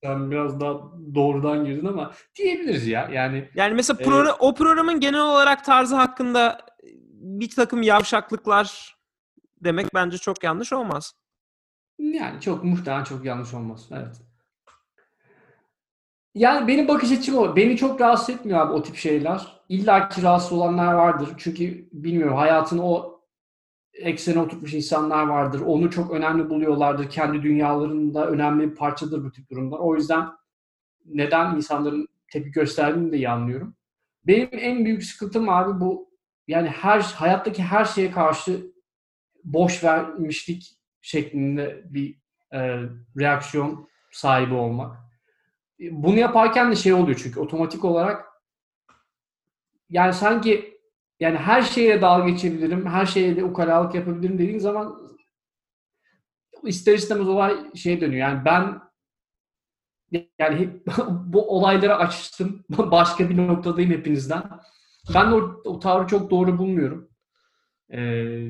Sen, 0.04 0.30
biraz 0.30 0.60
daha 0.60 0.72
doğrudan 1.14 1.64
girdin 1.64 1.86
ama 1.86 2.12
diyebiliriz 2.36 2.86
ya. 2.86 3.08
Yani 3.12 3.48
Yani 3.54 3.74
mesela 3.74 3.96
Evet. 4.00 4.08
progra- 4.08 4.36
o 4.38 4.54
programın 4.54 5.00
genel 5.00 5.20
olarak 5.20 5.64
tarzı 5.64 5.96
hakkında 5.96 6.58
bir 7.12 7.50
takım 7.50 7.82
yavşaklıklar 7.82 8.96
demek 9.60 9.94
bence 9.94 10.18
çok 10.18 10.44
yanlış 10.44 10.72
olmaz. 10.72 11.12
yani 11.98 12.40
çok 12.40 12.64
muhtemelen 12.64 13.04
çok 13.04 13.24
yanlış 13.24 13.54
olmaz. 13.54 13.88
Evet. 13.92 14.16
Yani 16.34 16.68
benim 16.68 16.88
bakış 16.88 17.12
açım 17.12 17.36
o. 17.38 17.56
Beni 17.56 17.76
çok 17.76 18.00
rahatsız 18.00 18.30
etmiyor 18.30 18.60
abi 18.60 18.72
o 18.72 18.82
tip 18.82 18.96
şeyler. 18.96 19.60
İlla 19.68 20.08
ki 20.08 20.22
rahatsız 20.22 20.52
olanlar 20.52 20.92
vardır. 20.92 21.28
Çünkü 21.38 21.88
bilmiyorum 21.92 22.36
hayatını 22.36 22.90
o 22.90 23.17
eksene 23.98 24.40
oturtmuş 24.40 24.74
insanlar 24.74 25.26
vardır. 25.26 25.60
Onu 25.60 25.90
çok 25.90 26.10
önemli 26.10 26.50
buluyorlardır. 26.50 27.10
Kendi 27.10 27.42
dünyalarında 27.42 28.26
önemli 28.30 28.70
bir 28.70 28.76
parçadır 28.76 29.24
bu 29.24 29.32
tip 29.32 29.50
durumlar. 29.50 29.78
O 29.78 29.96
yüzden 29.96 30.28
neden 31.06 31.56
insanların 31.56 32.08
tepki 32.32 32.50
gösterdiğini 32.50 33.20
de 33.20 33.28
anlıyorum. 33.28 33.76
Benim 34.26 34.48
en 34.52 34.84
büyük 34.84 35.04
sıkıntım 35.04 35.48
abi 35.48 35.80
bu 35.80 36.10
yani 36.48 36.68
her 36.68 37.00
hayattaki 37.00 37.62
her 37.62 37.84
şeye 37.84 38.10
karşı 38.10 38.72
boş 39.44 39.84
vermişlik 39.84 40.78
şeklinde 41.00 41.82
bir 41.84 42.18
e, 42.52 42.82
reaksiyon 43.18 43.88
sahibi 44.12 44.54
olmak. 44.54 44.96
Bunu 45.90 46.18
yaparken 46.18 46.70
de 46.70 46.76
şey 46.76 46.92
oluyor 46.92 47.20
çünkü 47.22 47.40
otomatik 47.40 47.84
olarak 47.84 48.26
yani 49.90 50.12
sanki 50.12 50.77
yani 51.20 51.36
her 51.38 51.62
şeye 51.62 52.02
dalga 52.02 52.28
geçebilirim, 52.28 52.86
her 52.86 53.06
şeye 53.06 53.36
de 53.36 53.44
ukalalık 53.44 53.94
yapabilirim 53.94 54.38
dediğin 54.38 54.58
zaman 54.58 55.08
ister 56.64 56.94
istemez 56.94 57.28
olay 57.28 57.74
şey 57.74 58.00
dönüyor. 58.00 58.28
Yani 58.28 58.44
ben 58.44 58.80
yani 60.38 60.82
bu 61.08 61.56
olayları 61.56 61.96
açtım. 61.96 62.64
Başka 62.70 63.30
bir 63.30 63.36
noktadayım 63.36 63.90
hepinizden. 63.90 64.42
Ben 65.14 65.30
de 65.30 65.34
o, 65.34 65.62
o 65.64 65.78
tavrı 65.78 66.06
çok 66.06 66.30
doğru 66.30 66.58
bulmuyorum. 66.58 67.10
Ee, 67.92 68.48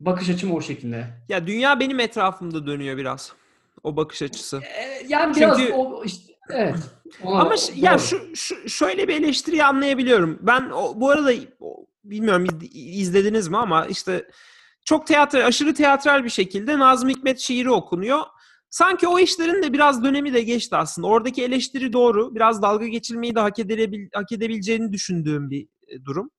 bakış 0.00 0.30
açım 0.30 0.52
o 0.54 0.60
şekilde. 0.60 1.06
Ya 1.28 1.46
dünya 1.46 1.80
benim 1.80 2.00
etrafımda 2.00 2.66
dönüyor 2.66 2.96
biraz. 2.96 3.32
O 3.82 3.96
bakış 3.96 4.22
açısı. 4.22 4.60
Ee, 4.62 5.06
yani 5.08 5.36
biraz 5.36 5.58
Çünkü- 5.58 5.72
o 5.72 6.04
işte 6.04 6.31
evet. 6.54 6.74
Ona- 7.24 7.40
Ama 7.40 7.56
ş- 7.56 7.72
ya 7.76 7.92
doğru. 7.92 7.98
şu, 8.00 8.36
şu 8.36 8.68
şöyle 8.68 9.08
bir 9.08 9.14
eleştiriyi 9.22 9.64
anlayabiliyorum. 9.64 10.38
Ben 10.42 10.70
o, 10.74 11.00
bu 11.00 11.10
arada 11.10 11.32
bilmiyorum 12.04 12.44
iz- 12.44 12.98
izlediniz 13.00 13.48
mi 13.48 13.56
ama 13.56 13.86
işte 13.86 14.28
çok 14.84 15.06
tiyatro 15.06 15.38
aşırı 15.38 15.74
tiyatral 15.74 16.24
bir 16.24 16.30
şekilde 16.30 16.78
Nazım 16.78 17.08
Hikmet 17.08 17.38
şiiri 17.38 17.70
okunuyor. 17.70 18.20
Sanki 18.70 19.08
o 19.08 19.18
işlerin 19.18 19.62
de 19.62 19.72
biraz 19.72 20.04
dönemi 20.04 20.34
de 20.34 20.40
geçti 20.42 20.76
aslında. 20.76 21.06
Oradaki 21.08 21.44
eleştiri 21.44 21.92
doğru. 21.92 22.34
Biraz 22.34 22.62
dalga 22.62 22.86
geçilmeyi 22.86 23.34
de 23.34 23.40
hak, 23.40 23.58
edebil, 23.58 24.08
hak 24.14 24.32
edebileceğini 24.32 24.92
düşündüğüm 24.92 25.50
bir 25.50 25.68
e, 25.88 26.04
durum. 26.04 26.30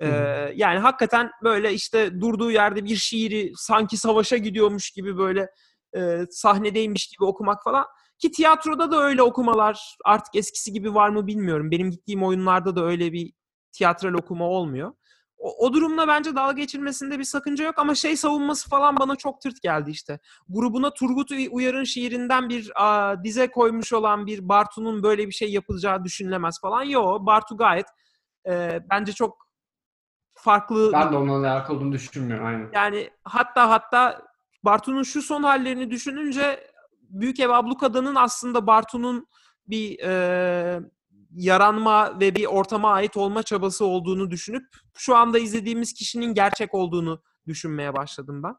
Ee, 0.00 0.08
yani 0.54 0.78
hakikaten 0.78 1.30
böyle 1.44 1.72
işte 1.72 2.20
durduğu 2.20 2.50
yerde 2.50 2.84
bir 2.84 2.96
şiiri 2.96 3.52
sanki 3.56 3.96
savaşa 3.96 4.36
gidiyormuş 4.36 4.90
gibi 4.90 5.18
böyle 5.18 5.48
e, 5.96 6.20
sahnedeymiş 6.30 7.06
gibi 7.06 7.24
okumak 7.24 7.64
falan. 7.64 7.84
Ki 8.18 8.30
tiyatroda 8.30 8.90
da 8.90 9.02
öyle 9.02 9.22
okumalar 9.22 9.96
artık 10.04 10.36
eskisi 10.36 10.72
gibi 10.72 10.94
var 10.94 11.08
mı 11.08 11.26
bilmiyorum. 11.26 11.70
Benim 11.70 11.90
gittiğim 11.90 12.22
oyunlarda 12.22 12.76
da 12.76 12.84
öyle 12.84 13.12
bir 13.12 13.32
tiyatral 13.72 14.14
okuma 14.14 14.44
olmuyor. 14.44 14.92
O, 15.38 15.66
o 15.66 15.72
durumla 15.72 16.08
bence 16.08 16.34
dalga 16.36 16.52
geçilmesinde 16.52 17.18
bir 17.18 17.24
sakınca 17.24 17.64
yok 17.64 17.78
ama 17.78 17.94
şey 17.94 18.16
savunması 18.16 18.68
falan 18.68 18.98
bana 18.98 19.16
çok 19.16 19.40
tırt 19.40 19.62
geldi 19.62 19.90
işte. 19.90 20.18
Grubuna 20.48 20.94
Turgut 20.94 21.30
Uyar'ın 21.50 21.84
şiirinden 21.84 22.48
bir 22.48 22.72
a, 22.74 23.16
dize 23.24 23.50
koymuş 23.50 23.92
olan 23.92 24.26
bir 24.26 24.48
Bartu'nun 24.48 25.02
böyle 25.02 25.26
bir 25.26 25.32
şey 25.32 25.52
yapılacağı 25.52 26.04
düşünülemez 26.04 26.60
falan. 26.60 26.82
Yo 26.82 27.26
Bartu 27.26 27.56
gayet 27.56 27.86
e, 28.48 28.80
bence 28.90 29.12
çok 29.12 29.48
farklı 30.34 30.92
ben 30.92 31.12
de 31.12 31.16
onunla 31.16 31.52
alakalı 31.52 31.76
olduğunu 31.76 31.92
düşünmüyorum 31.92 32.46
aynen. 32.46 32.70
yani 32.72 33.10
hatta 33.22 33.70
hatta 33.70 34.22
Bartu'nun 34.64 35.02
şu 35.02 35.22
son 35.22 35.42
hallerini 35.42 35.90
düşününce 35.90 36.70
Büyük 37.08 37.40
Ev 37.40 37.50
Ablukada'nın 37.50 38.14
aslında 38.14 38.66
Bartu'nun 38.66 39.26
bir 39.66 39.98
e, 40.00 40.80
yaranma 41.34 42.20
ve 42.20 42.34
bir 42.34 42.46
ortama 42.46 42.92
ait 42.92 43.16
olma 43.16 43.42
çabası 43.42 43.84
olduğunu 43.84 44.30
düşünüp 44.30 44.64
şu 44.96 45.16
anda 45.16 45.38
izlediğimiz 45.38 45.92
kişinin 45.92 46.34
gerçek 46.34 46.74
olduğunu 46.74 47.22
düşünmeye 47.46 47.96
başladım 47.96 48.42
ben. 48.42 48.54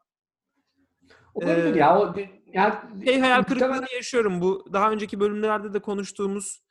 Olabilir 1.34 1.74
Ee, 1.74 1.78
ya. 1.78 2.00
O, 2.00 2.14
yani, 2.52 2.74
Şey 3.04 3.20
hayal 3.20 3.42
kırıklığını 3.42 3.86
yaşıyorum. 3.94 4.40
Bu 4.40 4.64
daha 4.72 4.90
önceki 4.90 5.20
bölümlerde 5.20 5.72
de 5.74 5.78
konuştuğumuz 5.78 6.62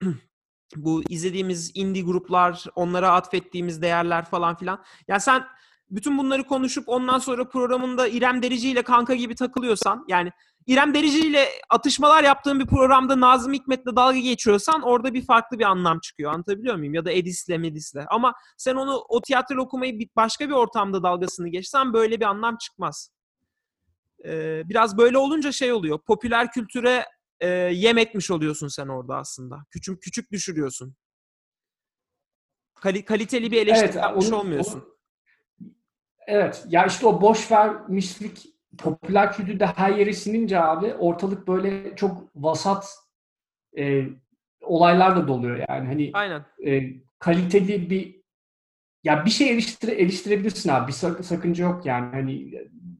bu 0.76 1.02
izlediğimiz 1.08 1.72
indie 1.74 2.02
gruplar, 2.02 2.64
onlara 2.74 3.12
atfettiğimiz 3.12 3.82
değerler 3.82 4.24
falan 4.24 4.56
filan. 4.56 4.84
Ya 5.08 5.20
sen 5.20 5.44
bütün 5.90 6.18
bunları 6.18 6.44
konuşup 6.44 6.88
ondan 6.88 7.18
sonra 7.18 7.48
programında 7.48 8.08
İrem 8.08 8.42
Derici 8.42 8.70
ile 8.70 8.82
kanka 8.82 9.14
gibi 9.14 9.34
takılıyorsan 9.34 10.04
yani 10.08 10.30
İrem 10.66 10.94
Derici 10.94 11.20
ile 11.20 11.48
atışmalar 11.70 12.24
yaptığın 12.24 12.60
bir 12.60 12.66
programda 12.66 13.20
Nazım 13.20 13.52
Hikmet'le 13.52 13.86
dalga 13.96 14.18
geçiyorsan 14.18 14.82
orada 14.82 15.14
bir 15.14 15.26
farklı 15.26 15.58
bir 15.58 15.64
anlam 15.64 16.00
çıkıyor. 16.00 16.32
Anlatabiliyor 16.32 16.76
muyum? 16.76 16.94
Ya 16.94 17.04
da 17.04 17.12
Edis'le 17.12 17.48
Medis'le. 17.48 17.96
Ama 18.10 18.34
sen 18.56 18.74
onu 18.74 18.96
o 19.08 19.20
tiyatro 19.22 19.62
okumayı 19.62 19.98
başka 20.16 20.48
bir 20.48 20.54
ortamda 20.54 21.02
dalgasını 21.02 21.48
geçsen 21.48 21.92
böyle 21.92 22.20
bir 22.20 22.24
anlam 22.24 22.56
çıkmaz. 22.56 23.10
Ee, 24.24 24.62
biraz 24.68 24.98
böyle 24.98 25.18
olunca 25.18 25.52
şey 25.52 25.72
oluyor. 25.72 25.98
Popüler 26.06 26.52
kültüre 26.52 27.06
e, 27.40 27.48
yem 27.48 27.98
etmiş 27.98 28.30
oluyorsun 28.30 28.68
sen 28.68 28.88
orada 28.88 29.16
aslında. 29.16 29.56
Küçük 29.70 30.02
küçük 30.02 30.32
düşürüyorsun. 30.32 30.94
Kali- 32.74 33.04
kaliteli 33.04 33.50
bir 33.50 33.62
eleştiri 33.62 33.84
Evet, 33.84 33.94
yapmış 33.96 34.28
onu- 34.28 34.36
olmuyorsun. 34.36 34.80
onu- 34.80 34.96
evet. 36.26 36.64
Ya 36.68 36.86
işte 36.86 37.06
o 37.06 37.20
boş 37.20 37.50
vermişlik 37.52 38.51
popüler 38.78 39.32
kültürde 39.32 39.66
her 39.66 39.92
yere 39.92 40.12
sinince 40.12 40.60
abi 40.60 40.94
ortalık 40.94 41.48
böyle 41.48 41.96
çok 41.96 42.36
vasat 42.36 42.96
e, 43.78 44.04
olaylar 44.62 45.16
da 45.16 45.28
doluyor 45.28 45.56
yani. 45.68 45.86
Hani 45.86 46.10
Aynen. 46.14 46.44
e, 46.66 46.82
kaliteli 47.18 47.90
bir 47.90 48.22
ya 49.04 49.24
bir 49.24 49.30
şey 49.30 49.50
eleştire, 49.50 49.92
eleştirebilirsin 49.92 50.70
abi. 50.70 50.86
Bir 50.88 50.92
sak- 50.92 51.24
sakınca 51.24 51.64
yok 51.64 51.86
yani. 51.86 52.10
Hani 52.10 52.52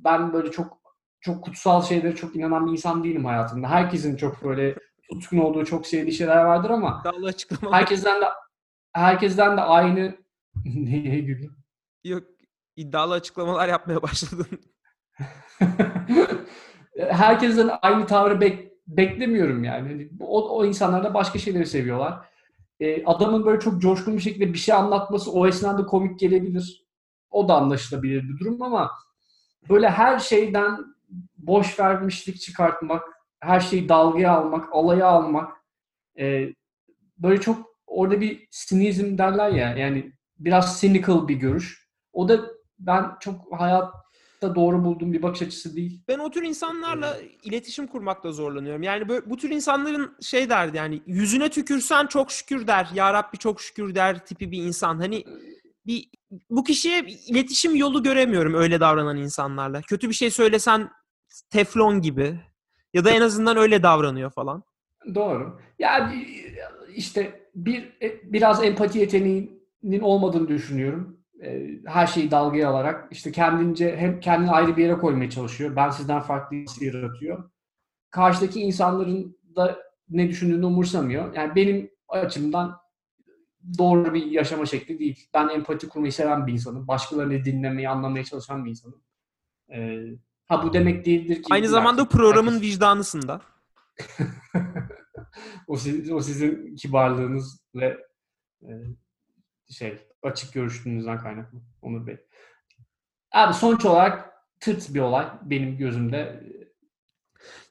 ben 0.05 0.33
böyle 0.33 0.51
çok 0.51 0.83
çok 1.21 1.45
kutsal 1.45 1.83
şeylere 1.83 2.15
çok 2.15 2.37
inanan 2.37 2.67
bir 2.67 2.73
insan 2.73 3.05
değilim 3.05 3.25
hayatımda. 3.25 3.69
Herkesin 3.71 4.17
çok 4.17 4.45
böyle 4.45 4.75
tutkun 5.13 5.39
olduğu 5.39 5.65
çok 5.65 5.87
sevdiği 5.87 6.13
şeyler 6.13 6.45
vardır 6.45 6.71
ama 6.71 7.03
herkesten 7.71 8.21
de 8.21 8.25
herkesten 8.93 9.57
de 9.57 9.61
aynı 9.61 10.17
neye 10.65 11.21
güldün? 11.21 11.53
Yok 12.05 12.23
iddialı 12.77 13.15
açıklamalar 13.15 13.69
yapmaya 13.69 14.03
başladın. 14.03 14.47
herkesten 16.99 17.71
aynı 17.83 18.07
tavrı 18.07 18.35
bek- 18.35 18.73
beklemiyorum 18.87 19.65
yani. 19.65 19.89
Hani 19.89 20.11
o, 20.21 20.59
o 20.59 20.65
insanlar 20.65 21.05
da 21.05 21.15
başka 21.15 21.39
şeyleri 21.39 21.67
seviyorlar. 21.67 22.27
Ee, 22.81 23.05
adamın 23.05 23.47
böyle 23.47 23.61
çok 23.61 23.83
coşkun 23.83 24.17
bir 24.17 24.23
şekilde 24.23 24.53
bir 24.53 24.59
şey 24.59 24.75
anlatması 24.75 25.33
o 25.33 25.47
esnada 25.47 25.87
komik 25.87 26.19
gelebilir. 26.21 26.87
O 27.31 27.49
da 27.49 27.55
anlaşılabilir 27.55 28.23
bir 28.29 28.39
durum 28.39 28.63
ama 28.63 28.91
böyle 29.69 29.91
her 29.91 30.19
şeyden 30.19 30.79
boş 31.39 31.81
vermişlik 31.81 32.41
çıkartmak, 32.41 33.03
her 33.41 33.61
şeyi 33.61 33.89
dalgaya 33.89 34.33
almak, 34.33 34.69
alaya 34.73 35.07
almak 35.07 35.53
e, 36.19 36.49
böyle 37.19 37.41
çok 37.41 37.67
orada 37.87 38.21
bir 38.21 38.49
sinizm 38.51 39.19
derler 39.19 39.51
ya 39.51 39.77
yani 39.77 40.13
biraz 40.39 40.81
cynical 40.81 41.29
bir 41.29 41.35
görüş. 41.37 41.89
O 42.13 42.29
da 42.29 42.41
ben 42.79 43.07
çok 43.21 43.53
hayatta 44.43 44.55
doğru 44.61 44.85
bulduğum 44.85 45.13
bir 45.13 45.23
bakış 45.23 45.43
açısı 45.43 45.77
değil. 45.77 46.01
Ben 46.09 46.19
o 46.19 46.31
tür 46.31 46.43
insanlarla 46.43 47.17
iletişim 47.45 47.87
kurmakta 47.87 48.33
zorlanıyorum. 48.33 48.83
Yani 48.83 49.09
böyle, 49.09 49.31
bu 49.31 49.37
tür 49.37 49.51
insanların 49.51 50.17
şey 50.21 50.49
derdi 50.51 50.77
yani 50.77 51.03
yüzüne 51.07 51.49
tükürsen 51.49 52.07
çok 52.07 52.31
şükür 52.33 52.67
der. 52.67 52.89
Ya 52.95 53.15
Rabbi 53.15 53.39
çok 53.39 53.61
şükür 53.61 53.95
der 53.95 54.27
tipi 54.27 54.51
bir 54.51 54.63
insan. 54.63 54.99
Hani 54.99 55.25
bir 55.87 56.09
bu 56.51 56.65
kişiye 56.65 57.01
iletişim 57.27 57.77
yolu 57.77 58.03
göremiyorum 58.03 58.55
öyle 58.55 58.81
davranan 58.81 59.17
insanlarla. 59.17 59.81
Kötü 59.81 60.09
bir 60.09 60.15
şey 60.15 60.31
söylesen 60.31 60.91
teflon 61.51 62.01
gibi 62.01 62.41
ya 62.95 63.05
da 63.05 63.11
en 63.11 63.21
azından 63.21 63.57
öyle 63.57 63.83
davranıyor 63.83 64.31
falan. 64.31 64.63
Doğru. 65.15 65.61
Yani 65.79 66.27
işte 66.95 67.49
bir 67.55 67.93
e, 68.03 68.33
biraz 68.33 68.65
empati 68.65 68.99
yeteneğinin 68.99 70.01
olmadığını 70.01 70.49
düşünüyorum. 70.49 71.22
E, 71.43 71.69
Her 71.87 72.07
şeyi 72.07 72.31
dalgaya 72.31 72.69
alarak 72.71 73.09
işte 73.13 73.33
kendince 73.33 73.97
hem 73.97 74.21
kendini 74.21 74.51
ayrı 74.51 74.77
bir 74.77 74.83
yere 74.83 74.99
koymaya 74.99 75.31
çalışıyor. 75.31 75.77
Ben 75.77 75.91
sizden 75.91 76.21
farklı 76.21 76.57
hissi 76.57 76.85
yaratıyor. 76.85 77.51
Karşıdaki 78.11 78.61
insanların 78.61 79.39
da 79.57 79.79
ne 80.09 80.29
düşündüğünü 80.29 80.67
umursamıyor. 80.67 81.35
Yani 81.35 81.55
benim 81.55 81.91
açımdan 82.09 82.77
doğru 83.79 84.15
bir 84.15 84.27
yaşama 84.27 84.67
şekli 84.67 84.99
değil. 84.99 85.29
Ben 85.35 85.49
empati 85.49 85.89
kurmayı 85.89 86.13
seven 86.13 86.47
bir 86.47 86.53
insanım. 86.53 86.89
Başkalarını 86.89 87.45
dinlemeyi, 87.45 87.89
anlamaya 87.89 88.25
çalışan 88.25 88.65
bir 88.65 88.71
insanım. 88.71 89.03
E, 89.75 90.01
ha 90.47 90.63
bu 90.63 90.73
demek 90.73 91.07
değildir 91.07 91.37
ki... 91.37 91.49
Aynı 91.51 91.69
zamanda 91.69 92.03
Herkes- 92.03 92.17
programın 92.19 92.61
vicdanısın 92.61 93.29
da. 93.29 93.41
o, 95.67 95.77
sizin, 95.77 96.15
o 96.15 96.21
sizin 96.21 96.75
kibarlığınız 96.77 97.61
ve 97.75 97.99
e, 98.63 98.69
şey 99.73 99.99
açık 100.23 100.53
görüşlüğünüzden 100.53 101.19
kaynaklı 101.19 101.59
Onur 101.83 102.07
Bey. 102.07 102.17
Abi 103.33 103.55
sonuç 103.55 103.85
olarak 103.85 104.33
tırt 104.61 104.95
bir 104.95 105.01
olay 105.01 105.27
benim 105.43 105.79
gözümde. 105.79 106.43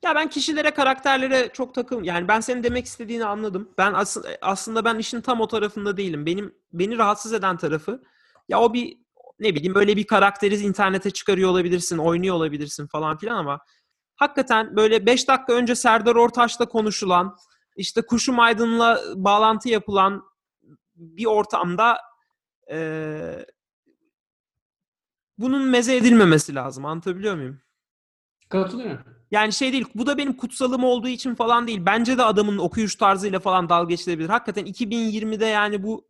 Ya 0.03 0.15
ben 0.15 0.29
kişilere, 0.29 0.71
karakterlere 0.71 1.49
çok 1.53 1.75
takım. 1.75 2.03
Yani 2.03 2.27
ben 2.27 2.39
senin 2.39 2.63
demek 2.63 2.85
istediğini 2.85 3.25
anladım. 3.25 3.69
Ben 3.77 3.93
as- 3.93 4.17
aslında 4.41 4.85
ben 4.85 4.97
işin 4.97 5.21
tam 5.21 5.41
o 5.41 5.47
tarafında 5.47 5.97
değilim. 5.97 6.25
Benim 6.25 6.55
beni 6.73 6.97
rahatsız 6.97 7.33
eden 7.33 7.57
tarafı 7.57 8.03
ya 8.49 8.59
o 8.61 8.73
bir 8.73 8.97
ne 9.39 9.55
bileyim 9.55 9.75
böyle 9.75 9.97
bir 9.97 10.07
karakteri 10.07 10.55
internete 10.55 11.11
çıkarıyor 11.11 11.49
olabilirsin, 11.49 11.97
oynuyor 11.97 12.35
olabilirsin 12.35 12.87
falan 12.87 13.17
filan 13.17 13.37
ama 13.37 13.59
hakikaten 14.15 14.75
böyle 14.75 15.05
5 15.05 15.27
dakika 15.27 15.53
önce 15.53 15.75
Serdar 15.75 16.15
Ortaç'la 16.15 16.65
konuşulan, 16.65 17.37
işte 17.75 18.01
Kuşum 18.01 18.39
Aydın'la 18.39 19.01
bağlantı 19.15 19.69
yapılan 19.69 20.23
bir 21.01 21.25
ortamda 21.25 21.97
eee, 22.69 23.45
bunun 25.37 25.63
meze 25.69 25.95
edilmemesi 25.95 26.55
lazım. 26.55 26.85
Anlatabiliyor 26.85 27.35
muyum? 27.35 27.61
Katılıyorum. 28.49 28.99
Yani 29.31 29.53
şey 29.53 29.73
değil, 29.73 29.85
bu 29.95 30.05
da 30.07 30.17
benim 30.17 30.37
kutsalım 30.37 30.83
olduğu 30.83 31.07
için 31.07 31.35
falan 31.35 31.67
değil. 31.67 31.81
Bence 31.85 32.17
de 32.17 32.23
adamın 32.23 32.57
okuyuş 32.57 32.95
tarzıyla 32.95 33.39
falan 33.39 33.69
dalga 33.69 33.89
geçilebilir. 33.89 34.29
Hakikaten 34.29 34.65
2020'de 34.65 35.45
yani 35.45 35.83
bu 35.83 36.07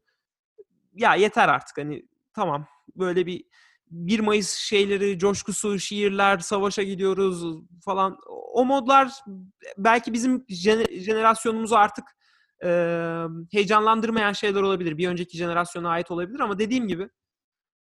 ya 0.93 1.15
yeter 1.15 1.49
artık 1.49 1.77
hani 1.77 2.05
tamam 2.33 2.67
böyle 2.95 3.25
bir 3.25 3.43
1 3.91 4.19
Mayıs 4.19 4.55
şeyleri, 4.55 5.19
coşkusu, 5.19 5.79
şiirler, 5.79 6.39
savaşa 6.39 6.83
gidiyoruz 6.83 7.43
falan. 7.85 8.17
O 8.29 8.65
modlar 8.65 9.11
belki 9.77 10.13
bizim 10.13 10.45
jene- 10.49 10.99
jenerasyonumuzu 10.99 11.75
artık 11.75 12.05
e, 12.63 12.69
heyecanlandırmayan 13.51 14.31
şeyler 14.33 14.61
olabilir. 14.61 14.97
Bir 14.97 15.07
önceki 15.07 15.37
jenerasyona 15.37 15.89
ait 15.89 16.11
olabilir 16.11 16.39
ama 16.39 16.59
dediğim 16.59 16.87
gibi 16.87 17.09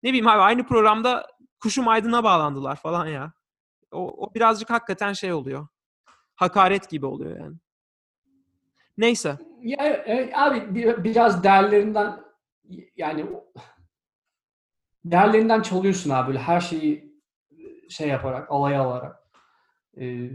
ne 0.04 0.10
bileyim 0.10 0.28
abi 0.28 0.42
aynı 0.42 0.68
programda 0.68 1.28
Kuşum 1.60 1.88
Aydın'a 1.88 2.24
bağlandılar 2.24 2.76
falan 2.76 3.08
ya. 3.08 3.34
O, 3.92 4.26
o 4.26 4.34
birazcık 4.34 4.70
hakikaten 4.70 5.14
şey 5.14 5.34
oluyor. 5.34 5.68
Hakaret 6.36 6.90
gibi 6.90 7.06
oluyor 7.06 7.40
yani. 7.40 7.56
Neyse. 8.98 9.38
Ya, 9.62 9.86
e, 9.86 10.32
abi 10.36 10.76
bir- 10.76 11.04
biraz 11.04 11.44
değerlerinden 11.44 12.20
yani 12.96 13.26
değerlerinden 15.06 15.62
çalıyorsun 15.62 16.10
abi 16.10 16.28
böyle 16.28 16.40
her 16.40 16.62
şeyi 16.62 17.20
şey 17.90 18.08
yaparak, 18.08 18.52
alaya 18.52 18.82
alarak. 18.82 19.30
E, 19.98 20.30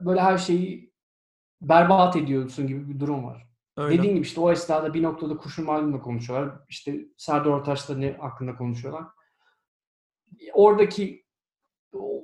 böyle 0.00 0.20
her 0.20 0.38
şeyi 0.38 0.92
berbat 1.60 2.16
ediyorsun 2.16 2.66
gibi 2.66 2.88
bir 2.88 3.00
durum 3.00 3.24
var. 3.24 3.49
Öyle. 3.80 3.98
Dediğim 3.98 4.14
gibi 4.14 4.26
işte 4.26 4.40
o 4.40 4.52
esnada 4.52 4.94
bir 4.94 5.02
noktada 5.02 5.36
Kuşum 5.36 5.68
hakkında 5.68 6.00
konuşuyorlar. 6.00 6.54
İşte 6.68 7.06
Serdar 7.16 7.50
Ortaç'la 7.50 7.96
ne 7.96 8.12
hakkında 8.12 8.56
konuşuyorlar. 8.56 9.04
Oradaki 10.52 11.24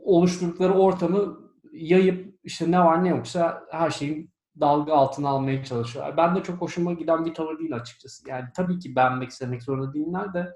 oluşturdukları 0.04 0.72
ortamı 0.72 1.50
yayıp 1.72 2.38
işte 2.44 2.70
ne 2.70 2.80
var 2.80 3.04
ne 3.04 3.08
yoksa 3.08 3.64
her 3.70 3.90
şeyin 3.90 4.30
dalga 4.60 4.92
altına 4.92 5.28
almaya 5.28 5.64
çalışıyorlar. 5.64 6.16
Ben 6.16 6.36
de 6.36 6.42
çok 6.42 6.60
hoşuma 6.60 6.92
giden 6.92 7.24
bir 7.24 7.34
tavır 7.34 7.58
değil 7.58 7.76
açıkçası. 7.76 8.28
Yani 8.28 8.44
tabii 8.56 8.78
ki 8.78 8.96
beğenmek, 8.96 9.32
sevmek 9.32 9.62
zorunda 9.62 9.94
değiller 9.94 10.34
de 10.34 10.52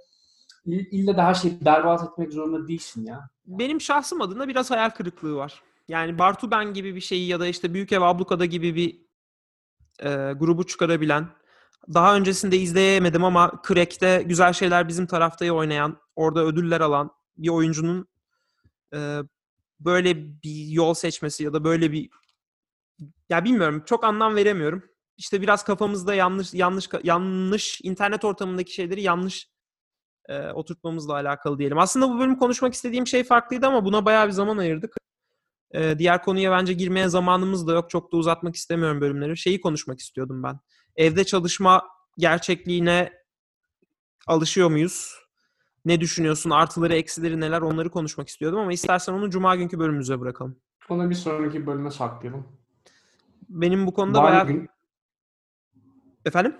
ill- 0.66 0.88
ille 0.90 1.16
de 1.16 1.22
her 1.22 1.34
şeyi 1.34 1.64
berbat 1.64 2.08
etmek 2.12 2.32
zorunda 2.32 2.68
değilsin 2.68 3.06
ya. 3.06 3.30
Benim 3.46 3.80
şahsım 3.80 4.20
adına 4.20 4.48
biraz 4.48 4.70
hayal 4.70 4.90
kırıklığı 4.90 5.36
var. 5.36 5.62
Yani 5.88 6.18
Bartu 6.18 6.50
Ben 6.50 6.74
gibi 6.74 6.94
bir 6.94 7.00
şeyi 7.00 7.28
ya 7.28 7.40
da 7.40 7.46
işte 7.46 7.74
Büyük 7.74 7.92
Ev 7.92 8.00
Ablukada 8.00 8.44
gibi 8.44 8.74
bir 8.74 9.09
e, 10.02 10.32
grubu 10.32 10.66
çıkarabilen, 10.66 11.28
daha 11.94 12.16
öncesinde 12.16 12.56
izleyemedim 12.56 13.24
ama 13.24 13.62
Crack'te 13.68 14.22
güzel 14.26 14.52
şeyler 14.52 14.88
bizim 14.88 15.06
taraftayı 15.06 15.52
oynayan, 15.52 15.98
orada 16.16 16.44
ödüller 16.44 16.80
alan 16.80 17.10
bir 17.36 17.48
oyuncunun 17.48 18.08
e, 18.94 19.18
böyle 19.80 20.42
bir 20.42 20.66
yol 20.66 20.94
seçmesi 20.94 21.44
ya 21.44 21.52
da 21.52 21.64
böyle 21.64 21.92
bir 21.92 22.10
ya 23.28 23.44
bilmiyorum 23.44 23.82
çok 23.86 24.04
anlam 24.04 24.36
veremiyorum. 24.36 24.82
İşte 25.16 25.42
biraz 25.42 25.64
kafamızda 25.64 26.14
yanlış 26.14 26.54
yanlış 26.54 26.88
yanlış 27.02 27.80
internet 27.82 28.24
ortamındaki 28.24 28.74
şeyleri 28.74 29.02
yanlış 29.02 29.48
e, 30.28 30.50
oturtmamızla 30.50 31.12
alakalı 31.14 31.58
diyelim. 31.58 31.78
Aslında 31.78 32.08
bu 32.08 32.18
bölüm 32.18 32.38
konuşmak 32.38 32.74
istediğim 32.74 33.06
şey 33.06 33.24
farklıydı 33.24 33.66
ama 33.66 33.84
buna 33.84 34.04
bayağı 34.04 34.26
bir 34.26 34.32
zaman 34.32 34.58
ayırdık. 34.58 34.96
E, 35.74 35.98
diğer 35.98 36.22
konuya 36.22 36.50
bence 36.52 36.72
girmeye 36.72 37.08
zamanımız 37.08 37.66
da 37.66 37.72
yok. 37.72 37.90
Çok 37.90 38.12
da 38.12 38.16
uzatmak 38.16 38.54
istemiyorum 38.56 39.00
bölümleri. 39.00 39.36
Şeyi 39.36 39.60
konuşmak 39.60 40.00
istiyordum 40.00 40.42
ben. 40.42 40.60
Evde 40.96 41.24
çalışma 41.24 41.88
gerçekliğine 42.18 43.12
alışıyor 44.26 44.70
muyuz? 44.70 45.14
Ne 45.84 46.00
düşünüyorsun? 46.00 46.50
Artıları, 46.50 46.94
eksileri 46.94 47.40
neler? 47.40 47.60
Onları 47.60 47.90
konuşmak 47.90 48.28
istiyordum 48.28 48.58
ama 48.58 48.72
istersen 48.72 49.12
onu 49.12 49.30
cuma 49.30 49.56
günkü 49.56 49.78
bölümümüze 49.78 50.20
bırakalım. 50.20 50.56
Onu 50.88 51.10
bir 51.10 51.14
sonraki 51.14 51.66
bölüme 51.66 51.90
saklayalım. 51.90 52.48
Benim 53.48 53.86
bu 53.86 53.94
konuda 53.94 54.22
Var 54.22 54.32
bayağı... 54.32 54.46
gün, 54.46 54.68
Efendim? 56.24 56.56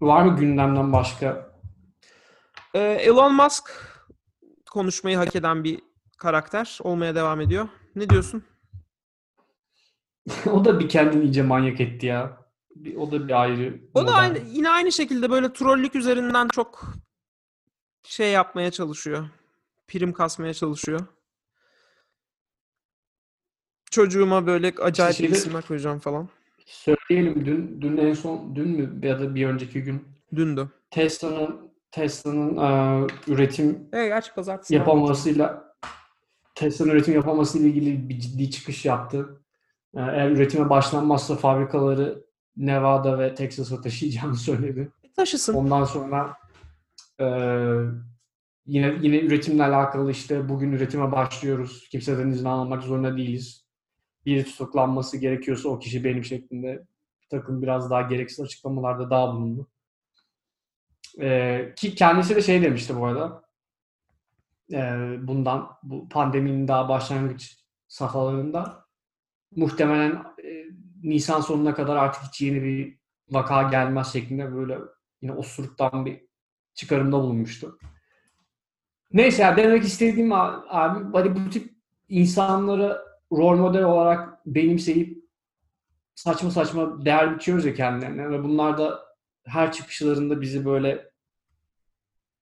var 0.00 0.22
mı 0.22 0.36
gündemden 0.36 0.92
başka? 0.92 1.50
Ee, 2.74 2.78
Elon 2.78 3.34
Musk 3.34 3.70
konuşmayı 4.70 5.16
hak 5.16 5.36
eden 5.36 5.64
bir 5.64 5.80
karakter 6.18 6.78
olmaya 6.82 7.14
devam 7.14 7.40
ediyor. 7.40 7.68
Ne 7.96 8.10
diyorsun? 8.10 8.44
o 10.52 10.64
da 10.64 10.80
bir 10.80 10.88
kendini 10.88 11.24
iyice 11.24 11.42
manyak 11.42 11.80
etti 11.80 12.06
ya. 12.06 12.40
Bir, 12.76 12.96
o 12.96 13.12
da 13.12 13.28
bir 13.28 13.42
ayrı. 13.42 13.80
O 13.94 14.06
da 14.06 14.14
aynı, 14.14 14.38
yine 14.50 14.70
aynı 14.70 14.92
şekilde 14.92 15.30
böyle 15.30 15.52
trollük 15.52 15.94
üzerinden 15.94 16.48
çok 16.48 16.94
şey 18.02 18.30
yapmaya 18.32 18.70
çalışıyor. 18.70 19.28
Prim 19.88 20.12
kasmaya 20.12 20.54
çalışıyor. 20.54 21.00
Çocuğuma 23.90 24.46
böyle 24.46 24.72
acayip 24.80 25.16
şeyde- 25.16 25.32
isimler 25.36 25.62
koyacağım 25.66 25.98
falan. 25.98 26.28
Söyleyelim 26.66 27.46
dün 27.46 27.80
dün 27.82 27.96
en 27.96 28.14
son 28.14 28.56
dün 28.56 28.68
mü 28.68 29.06
ya 29.06 29.20
da 29.20 29.34
bir 29.34 29.46
önceki 29.46 29.82
gün 29.82 30.08
Dündü. 30.36 30.68
Tesla'nın 30.90 31.70
Tesla'nın 31.90 32.56
e, 32.56 33.06
üretim 33.26 33.88
Evet 33.92 34.08
gerçi 34.08 34.34
pazartesi. 34.34 34.74
yapamamasıyla 34.74 35.69
Tesla'nın 36.60 36.90
üretim 36.90 37.14
yapamasıyla 37.14 37.68
ilgili 37.68 38.08
bir 38.08 38.18
ciddi 38.20 38.50
çıkış 38.50 38.84
yaptı. 38.84 39.42
E, 39.94 40.00
Eğer 40.00 40.30
üretime 40.30 40.70
başlanmazsa 40.70 41.36
fabrikaları 41.36 42.24
Nevada 42.56 43.18
ve 43.18 43.34
Texas'a 43.34 43.80
taşıyacağını 43.80 44.36
söyledi. 44.48 44.92
Taşısın. 45.16 45.54
Ondan 45.54 45.84
sonra 45.84 46.36
e, 47.20 47.26
yine 48.66 48.98
yine 49.00 49.18
üretimle 49.20 49.64
alakalı 49.64 50.10
işte 50.10 50.48
bugün 50.48 50.72
üretime 50.72 51.12
başlıyoruz. 51.12 51.88
Kimseden 51.88 52.28
izin 52.28 52.44
almak 52.44 52.82
zorunda 52.82 53.16
değiliz. 53.16 53.64
Biri 54.26 54.44
tutuklanması 54.44 55.16
gerekiyorsa 55.16 55.68
o 55.68 55.78
kişi 55.78 56.04
benim 56.04 56.24
şeklinde 56.24 56.86
bir 57.22 57.28
takım 57.28 57.62
biraz 57.62 57.90
daha 57.90 58.02
gereksiz 58.02 58.40
açıklamalarda 58.40 59.10
daha 59.10 59.32
bulundu. 59.32 59.66
E, 61.20 61.72
ki 61.76 61.94
kendisi 61.94 62.36
de 62.36 62.42
şey 62.42 62.62
demişti 62.62 62.96
bu 62.96 63.06
arada. 63.06 63.42
E, 64.72 64.78
bundan 65.22 65.70
bu 65.82 66.08
pandeminin 66.08 66.68
daha 66.68 66.88
başlangıç 66.88 67.56
safhalarında 67.88 68.84
muhtemelen 69.56 70.12
e, 70.44 70.64
Nisan 71.02 71.40
sonuna 71.40 71.74
kadar 71.74 71.96
artık 71.96 72.22
hiç 72.22 72.40
yeni 72.40 72.62
bir 72.62 72.98
vaka 73.30 73.62
gelmez 73.62 74.12
şeklinde 74.12 74.54
böyle 74.54 74.78
yine 75.22 75.32
osuruktan 75.32 76.06
bir 76.06 76.26
çıkarımda 76.74 77.18
bulunmuştu. 77.18 77.78
Neyse 79.12 79.42
ya 79.42 79.56
demek 79.56 79.84
istediğim 79.84 80.32
abi 80.32 81.12
hani 81.12 81.36
bu 81.36 81.50
tip 81.50 81.70
insanları 82.08 82.98
rol 83.32 83.56
model 83.56 83.82
olarak 83.82 84.46
benimseyip 84.46 85.24
saçma 86.14 86.50
saçma 86.50 87.04
değer 87.04 87.34
biçiyoruz 87.34 87.64
ya 87.64 87.74
kendilerine 87.74 88.30
ve 88.30 88.42
bunlar 88.42 88.78
da 88.78 89.00
her 89.44 89.72
çıkışlarında 89.72 90.40
bizi 90.40 90.64
böyle 90.64 91.09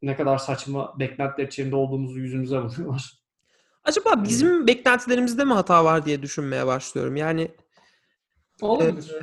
ne 0.02 0.16
kadar 0.16 0.38
saçma 0.38 0.98
beklentiler 0.98 1.46
içinde 1.46 1.76
olduğumuzu 1.76 2.18
yüzümüze 2.18 2.58
vuruyorlar. 2.58 3.12
Acaba 3.84 4.24
bizim 4.24 4.66
beklentilerimizde 4.66 5.44
mi 5.44 5.52
hata 5.52 5.84
var 5.84 6.04
diye 6.04 6.22
düşünmeye 6.22 6.66
başlıyorum. 6.66 7.16
Yani 7.16 7.54
Olabilir. 8.60 9.14
e, 9.14 9.22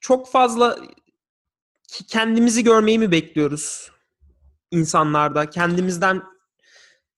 çok 0.00 0.28
fazla 0.28 0.78
kendimizi 2.08 2.64
görmeyi 2.64 2.98
mi 2.98 3.10
bekliyoruz 3.10 3.90
insanlarda? 4.70 5.50
Kendimizden 5.50 6.22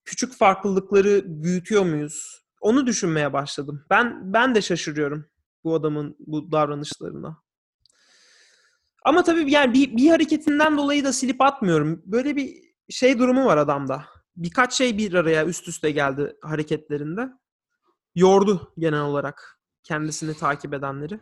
küçük 0.04 0.34
farklılıkları 0.34 1.22
büyütüyor 1.26 1.84
muyuz? 1.84 2.44
Onu 2.60 2.86
düşünmeye 2.86 3.32
başladım. 3.32 3.86
Ben 3.90 4.32
ben 4.32 4.54
de 4.54 4.62
şaşırıyorum 4.62 5.26
bu 5.64 5.74
adamın 5.74 6.16
bu 6.18 6.52
davranışlarına. 6.52 7.43
Ama 9.04 9.24
tabii 9.24 9.50
yani 9.52 9.74
bir, 9.74 9.96
bir 9.96 10.10
hareketinden 10.10 10.76
dolayı 10.76 11.04
da 11.04 11.12
silip 11.12 11.40
atmıyorum. 11.40 12.02
Böyle 12.06 12.36
bir 12.36 12.74
şey 12.90 13.18
durumu 13.18 13.44
var 13.44 13.56
adamda. 13.56 14.04
Birkaç 14.36 14.72
şey 14.72 14.98
bir 14.98 15.14
araya 15.14 15.46
üst 15.46 15.68
üste 15.68 15.90
geldi 15.90 16.36
hareketlerinde. 16.42 17.28
Yordu 18.14 18.72
genel 18.78 19.00
olarak 19.00 19.60
kendisini 19.82 20.34
takip 20.34 20.74
edenleri. 20.74 21.20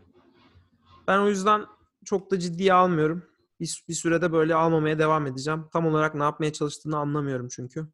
Ben 1.08 1.18
o 1.18 1.28
yüzden 1.28 1.66
çok 2.04 2.30
da 2.30 2.38
ciddiye 2.38 2.72
almıyorum. 2.72 3.24
Bir, 3.60 3.84
bir 3.88 3.94
sürede 3.94 4.32
böyle 4.32 4.54
almamaya 4.54 4.98
devam 4.98 5.26
edeceğim. 5.26 5.68
Tam 5.72 5.86
olarak 5.86 6.14
ne 6.14 6.22
yapmaya 6.22 6.52
çalıştığını 6.52 6.98
anlamıyorum 6.98 7.48
çünkü. 7.48 7.88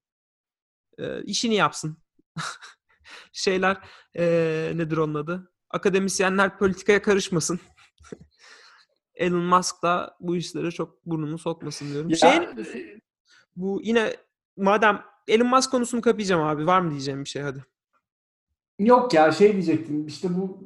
Ee, 0.99 1.23
işini 1.23 1.55
yapsın. 1.55 1.97
Şeyler 3.33 3.79
ee, 4.17 4.73
nedir 4.75 4.97
onun 4.97 5.15
adı? 5.15 5.53
Akademisyenler 5.71 6.59
politikaya 6.59 7.03
karışmasın. 7.03 7.61
Elon 9.19 9.45
Musk 9.45 9.83
da 9.83 10.17
bu 10.21 10.37
işlere 10.37 10.71
çok 10.71 11.07
burnunu 11.07 11.39
sokmasın 11.39 11.93
diyorum. 11.93 12.11
Ya, 12.11 12.17
Şey, 12.17 12.99
bu 13.57 13.81
yine 13.83 14.17
madem 14.57 15.03
Elon 15.29 15.49
Musk 15.49 15.71
konusunu 15.71 16.01
kapayacağım 16.01 16.43
abi. 16.43 16.67
Var 16.67 16.81
mı 16.81 16.91
diyeceğim 16.91 17.25
bir 17.25 17.29
şey 17.29 17.43
hadi. 17.43 17.65
Yok 18.79 19.15
ya 19.15 19.33
şey 19.33 19.53
diyecektim 19.53 20.07
işte 20.07 20.29
bu 20.37 20.65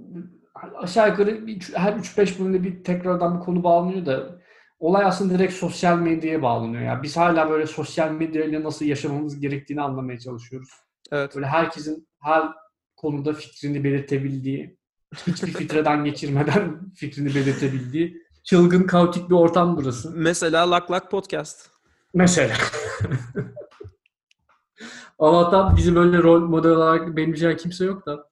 aşağı 0.74 1.08
yukarı 1.08 1.46
her 1.74 1.92
3-5 1.92 2.38
bölümde 2.38 2.62
bir 2.62 2.84
tekrardan 2.84 3.38
bir 3.38 3.44
konu 3.44 3.64
bağlanıyor 3.64 4.06
da 4.06 4.42
olay 4.78 5.04
aslında 5.04 5.34
direkt 5.34 5.52
sosyal 5.52 5.98
medyaya 5.98 6.42
bağlanıyor. 6.42 6.82
ya. 6.82 7.02
Biz 7.02 7.16
hala 7.16 7.50
böyle 7.50 7.66
sosyal 7.66 8.10
medyayla 8.10 8.62
nasıl 8.62 8.84
yaşamamız 8.84 9.40
gerektiğini 9.40 9.82
anlamaya 9.82 10.18
çalışıyoruz. 10.18 10.68
Evet. 11.12 11.34
Böyle 11.34 11.46
herkesin 11.46 12.08
her 12.20 12.42
konuda 12.96 13.32
fikrini 13.32 13.84
belirtebildiği, 13.84 14.78
hiçbir 15.26 15.52
filtreden 15.52 16.04
geçirmeden 16.04 16.80
fikrini 16.94 17.34
belirtebildiği 17.34 18.22
çılgın 18.44 18.83
kaotik 18.83 19.31
bir 19.31 19.35
ortam 19.35 19.76
burası. 19.76 20.11
Mesela 20.14 20.70
Lak 20.70 20.90
Lak 20.90 21.11
Podcast. 21.11 21.70
Mesela. 22.14 22.57
Allah'tan 25.18 25.76
bizi 25.76 25.94
böyle 25.94 26.18
rol 26.22 26.40
model 26.40 26.70
olarak 26.70 27.16
benimseyen 27.16 27.57
kimse 27.57 27.85
yok 27.85 28.07
da 28.07 28.31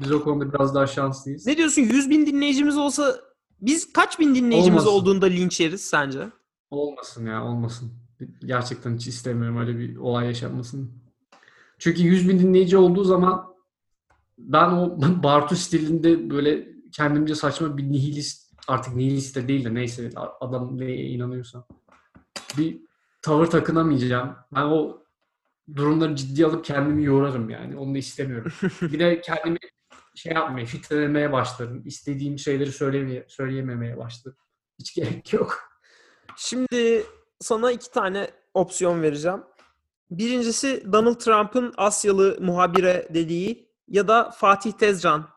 biz 0.00 0.12
o 0.12 0.22
konuda 0.24 0.52
biraz 0.52 0.74
daha 0.74 0.86
şanslıyız. 0.86 1.46
Ne 1.46 1.56
diyorsun? 1.56 1.82
100 1.82 2.10
bin 2.10 2.26
dinleyicimiz 2.26 2.76
olsa 2.78 3.20
biz 3.60 3.92
kaç 3.92 4.20
bin 4.20 4.34
dinleyicimiz 4.34 4.86
Olmasın. 4.86 5.00
olduğunda 5.00 5.26
linç 5.26 5.60
yeriz 5.60 5.80
sence? 5.80 6.28
Olmasın 6.70 7.26
ya 7.26 7.44
olmasın. 7.44 7.92
Gerçekten 8.44 8.96
hiç 8.96 9.06
istemiyorum 9.06 9.58
öyle 9.60 9.78
bir 9.78 9.96
olay 9.96 10.26
yaşanmasını. 10.26 10.86
Çünkü 11.78 12.02
100 12.02 12.28
bin 12.28 12.38
dinleyici 12.38 12.76
olduğu 12.76 13.04
zaman 13.04 13.54
ben 14.38 14.70
o 14.70 14.98
Bartu 15.22 15.56
stilinde 15.56 16.30
böyle 16.30 16.68
kendimce 16.92 17.34
saçma 17.34 17.76
bir 17.76 17.92
nihilist 17.92 18.43
artık 18.68 18.94
nihilist 18.94 19.36
de 19.36 19.48
değil 19.48 19.64
de 19.64 19.74
neyse 19.74 20.10
adam 20.40 20.78
neye 20.78 21.06
inanıyorsa 21.06 21.66
bir 22.58 22.80
tavır 23.22 23.46
takınamayacağım. 23.46 24.36
Ben 24.54 24.62
o 24.62 25.02
durumları 25.76 26.16
ciddiye 26.16 26.46
alıp 26.46 26.64
kendimi 26.64 27.04
yorarım 27.04 27.50
yani. 27.50 27.76
Onu 27.76 27.94
da 27.94 27.98
istemiyorum. 27.98 28.52
bir 28.82 28.98
de 28.98 29.20
kendimi 29.20 29.58
şey 30.14 30.32
yapmaya, 30.32 30.66
filtrelemeye 30.66 31.32
başlarım. 31.32 31.82
İstediğim 31.86 32.38
şeyleri 32.38 32.72
söyleyemeye, 32.72 33.24
söyleyememeye 33.28 33.98
başlarım. 33.98 34.38
Hiç 34.78 34.94
gerek 34.94 35.32
yok. 35.32 35.58
Şimdi 36.36 37.04
sana 37.40 37.72
iki 37.72 37.90
tane 37.90 38.30
opsiyon 38.54 39.02
vereceğim. 39.02 39.42
Birincisi 40.10 40.92
Donald 40.92 41.14
Trump'ın 41.14 41.74
Asyalı 41.76 42.38
muhabire 42.40 43.08
dediği 43.14 43.68
ya 43.88 44.08
da 44.08 44.30
Fatih 44.30 44.72
Tezcan. 44.72 45.28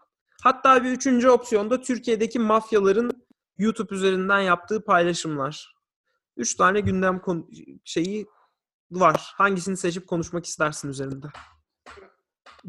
Hatta 0.44 0.84
bir 0.84 0.92
üçüncü 0.92 1.30
opsiyonda 1.30 1.82
Türkiye'deki 1.82 2.40
mafyaların 2.40 3.12
YouTube 3.58 3.96
üzerinden 3.96 4.40
yaptığı 4.40 4.86
paylaşımlar. 4.86 5.76
Üç 6.38 6.56
tane 6.56 6.80
gündem 6.80 7.20
konu- 7.20 7.48
şeyi 7.84 8.28
var. 8.92 9.34
Hangisini 9.36 9.78
seçip 9.78 10.08
konuşmak 10.08 10.46
istersin 10.46 10.90
üzerinde? 10.90 11.28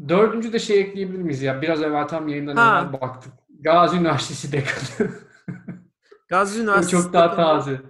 Dördüncü 0.09 0.53
de 0.53 0.59
şey 0.59 0.81
ekleyebilir 0.81 1.19
miyiz 1.19 1.41
ya? 1.41 1.61
Biraz 1.61 1.81
evvel 1.81 2.07
tam 2.07 2.27
yayından 2.27 2.55
Ha. 2.55 2.79
evvel 2.81 3.01
baktık. 3.01 3.33
Gazi 3.59 3.97
Üniversitesi 3.97 4.51
dekanı. 4.51 5.11
Gazi 6.27 6.61
Üniversitesi 6.61 7.03
çok 7.03 7.13
daha 7.13 7.25
dekanı- 7.31 7.35
taze. 7.35 7.81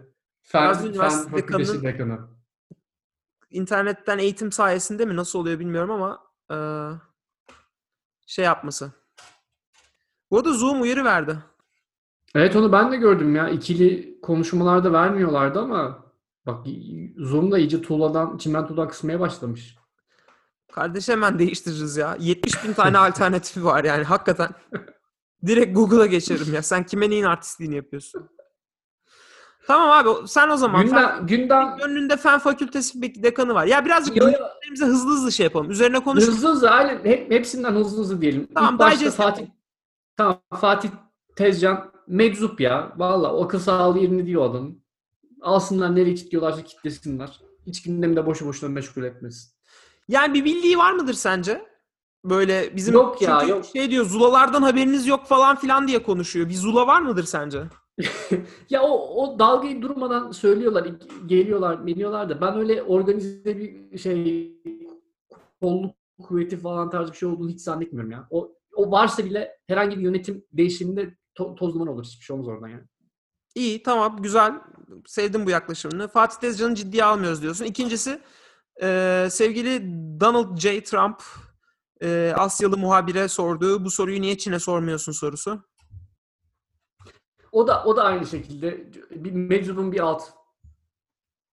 Fen, 0.41 0.67
Gazi 0.67 0.83
Fen 0.83 0.89
Üniversitesi 0.89 1.29
Fakültesi 1.31 1.73
dekanının- 1.73 1.83
dekanı. 1.83 2.29
internetten 3.49 4.17
eğitim 4.17 4.51
sayesinde 4.51 5.05
mi 5.05 5.15
nasıl 5.15 5.39
oluyor 5.39 5.59
bilmiyorum 5.59 5.91
ama 5.91 6.31
şey 8.25 8.45
yapması. 8.45 8.91
Bu 10.31 10.38
arada 10.38 10.53
Zoom 10.53 10.81
uyarı 10.81 11.03
verdi. 11.05 11.38
Evet 12.36 12.56
onu 12.56 12.72
ben 12.72 12.92
de 12.92 12.96
gördüm 12.98 13.36
ya. 13.36 13.50
İkili 13.50 14.20
konuşmalarda 14.22 14.94
vermiyorlardı 14.94 15.60
ama 15.60 16.06
bak 16.46 16.65
Zoom 17.18 17.52
da 17.52 17.58
iyice 17.58 17.82
tuğladan, 17.82 18.38
çimentodan 18.38 18.88
kısmaya 18.88 19.20
başlamış. 19.20 19.76
Kardeş 20.72 21.10
hemen 21.10 21.39
değiştiririz 21.39 21.98
ya. 21.98 22.18
70 22.20 22.63
bin 22.63 22.74
tane 22.74 22.98
alternatifi 23.08 23.65
var 23.65 23.84
yani 23.84 24.04
hakikaten. 24.04 24.50
Direkt 25.46 25.76
Google'a 25.76 26.06
geçerim 26.06 26.54
ya. 26.54 26.62
Sen 26.62 26.86
kime 26.86 27.10
neyin 27.10 27.24
artistliğini 27.24 27.76
yapıyorsun? 27.76 28.30
Tamam 29.68 29.92
abi 29.92 30.28
sen 30.28 30.50
o 30.50 30.58
zaman 30.58 30.88
fen, 30.88 31.28
Gündem, 31.28 31.28
gündem 31.28 31.78
gönlünde 31.78 32.18
fen 32.18 32.39
fakültesi 32.39 33.02
bir 33.02 33.24
dekanı 33.24 33.54
var. 33.54 33.65
Ya 33.65 33.86
birazcık 33.86 34.15
gündemlerimize 34.15 34.86
hızlı 34.86 35.12
hızlı 35.12 35.32
şey 35.32 35.44
yapalım. 35.44 35.72
Üzerine 35.72 36.00
konuş. 36.00 36.24
hızlı 36.24 36.50
hızlı 36.50 36.70
aynen 36.70 37.06
hep, 37.06 37.32
hepsinden 37.32 37.74
hızlı 37.74 38.02
hızlı 38.02 38.22
diyelim. 38.22 38.48
Tamam, 38.56 38.74
İlk 38.74 38.80
başta 38.80 39.12
Fatih 39.12 39.46
Tamam 40.18 40.42
Fatih 40.62 40.89
Tezcan 41.39 41.91
meczup 42.08 42.62
ya. 42.62 42.93
Valla 42.97 43.34
o 43.34 43.43
akıl 43.43 43.60
sağlığı 43.60 43.99
yerinde 43.99 44.25
değil 44.25 44.38
o 44.38 44.43
adamın. 44.43 44.84
Alsınlar 45.41 45.95
nereye 45.95 46.15
kilitliyorlarsa 46.15 46.63
kitlesinler. 46.63 47.39
Hiç 47.67 47.84
gündemi 47.84 48.15
de 48.15 48.25
boşu 48.25 48.47
boşuna 48.47 48.69
meşgul 48.69 49.04
etmesin. 49.04 49.52
Yani 50.08 50.34
bir 50.34 50.45
bildiği 50.45 50.78
var 50.78 50.91
mıdır 50.91 51.13
sence? 51.13 51.65
Böyle 52.25 52.75
bizim 52.75 52.93
Yok 52.93 53.21
ya, 53.21 53.43
yok. 53.43 53.65
şey 53.65 53.91
diyor 53.91 54.06
zulalardan 54.06 54.62
haberiniz 54.62 55.08
yok 55.08 55.25
falan 55.25 55.56
filan 55.56 55.88
diye 55.88 56.04
konuşuyor. 56.04 56.49
Bir 56.49 56.54
zula 56.54 56.88
var 56.88 57.02
mıdır 57.02 57.23
sence? 57.23 57.63
Ya 58.69 58.84
o, 58.84 59.23
o 59.23 59.39
dalgayı 59.39 59.82
durmadan 59.82 60.32
söylüyorlar, 60.32 60.88
geliyorlar, 61.25 61.80
geliyorlar 61.86 62.30
da 62.30 62.41
ben 62.41 62.58
öyle 62.58 62.84
organize 62.84 63.58
bir 63.58 63.97
şey 63.97 64.52
kolluk 65.62 65.95
kuvveti 66.23 66.58
falan 66.58 66.89
tarzı 66.89 67.12
bir 67.12 67.17
şey 67.17 67.30
olduğunu 67.30 67.49
hiç 67.49 67.62
zannetmiyorum 67.62 68.12
ya. 68.12 68.28
O, 68.30 68.52
o 68.75 68.91
varsa 68.91 69.25
bile 69.25 69.58
herhangi 69.67 69.97
bir 69.97 70.04
yönetim 70.04 70.45
değişiminde 70.54 71.18
to- 71.39 71.56
toz 71.56 71.73
duman 71.73 71.88
olur. 71.88 72.04
Hiçbir 72.04 72.25
şey 72.25 72.34
olmaz 72.34 72.47
oradan 72.47 72.67
yani. 72.67 72.84
İyi 73.56 73.84
tamam 73.84 74.17
güzel. 74.21 74.54
Sevdim 75.06 75.45
bu 75.45 75.49
yaklaşımını. 75.49 76.08
Fatih 76.08 76.39
Tezcan'ı 76.39 76.75
ciddiye 76.75 77.04
almıyoruz 77.04 77.41
diyorsun. 77.41 77.65
İkincisi 77.65 78.21
e, 78.82 79.28
sevgili 79.32 79.82
Donald 80.19 80.58
J. 80.58 80.84
Trump 80.84 81.23
e, 82.02 82.34
Asyalı 82.38 82.78
muhabire 82.78 83.28
sorduğu 83.28 83.86
bu 83.86 83.91
soruyu 83.91 84.21
niye 84.21 84.38
Çin'e 84.38 84.60
sormuyorsun 84.60 85.12
sorusu. 85.12 85.63
O 87.52 87.67
da 87.67 87.84
o 87.84 87.95
da 87.95 88.04
aynı 88.04 88.25
şekilde 88.25 88.91
bir 89.12 89.32
meczubun 89.32 89.91
bir 89.91 89.99
alt 89.99 90.23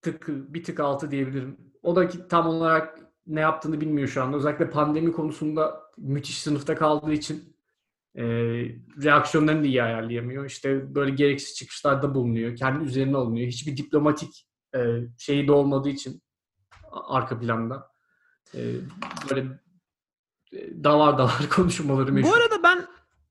tıkı, 0.03 0.55
bir 0.55 0.65
tık 0.65 0.81
altı 0.81 1.11
diyebilirim. 1.11 1.57
O 1.83 1.97
da 1.97 2.09
ki 2.09 2.29
tam 2.29 2.47
olarak 2.47 2.99
ne 3.27 3.41
yaptığını 3.41 3.81
bilmiyor 3.81 4.09
şu 4.09 4.23
anda. 4.23 4.37
Özellikle 4.37 4.71
pandemi 4.71 5.13
konusunda 5.13 5.83
müthiş 5.99 6.43
sınıfta 6.43 6.75
kaldığı 6.75 7.13
için 7.13 7.56
e, 8.17 8.23
reaksiyonlarını 9.03 9.63
da 9.63 9.67
iyi 9.67 9.83
ayarlayamıyor. 9.83 10.45
İşte 10.45 10.95
böyle 10.95 11.11
gereksiz 11.11 11.55
çıkışlarda 11.57 12.15
bulunuyor. 12.15 12.57
Kendi 12.57 12.85
üzerine 12.85 13.17
alınıyor. 13.17 13.47
Hiçbir 13.47 13.77
diplomatik 13.77 14.47
e, 14.77 14.81
şeyi 15.19 15.49
de 15.49 15.53
olmadığı 15.53 15.89
için 15.89 16.23
arka 16.93 17.41
planda. 17.41 17.91
E, 18.55 18.61
böyle 19.31 19.47
davar 20.85 21.19
davar 21.19 21.49
konuşmaları 21.51 22.13
meşhur. 22.13 22.31
Bu 22.31 22.35
arada 22.35 22.63
ben 22.63 22.87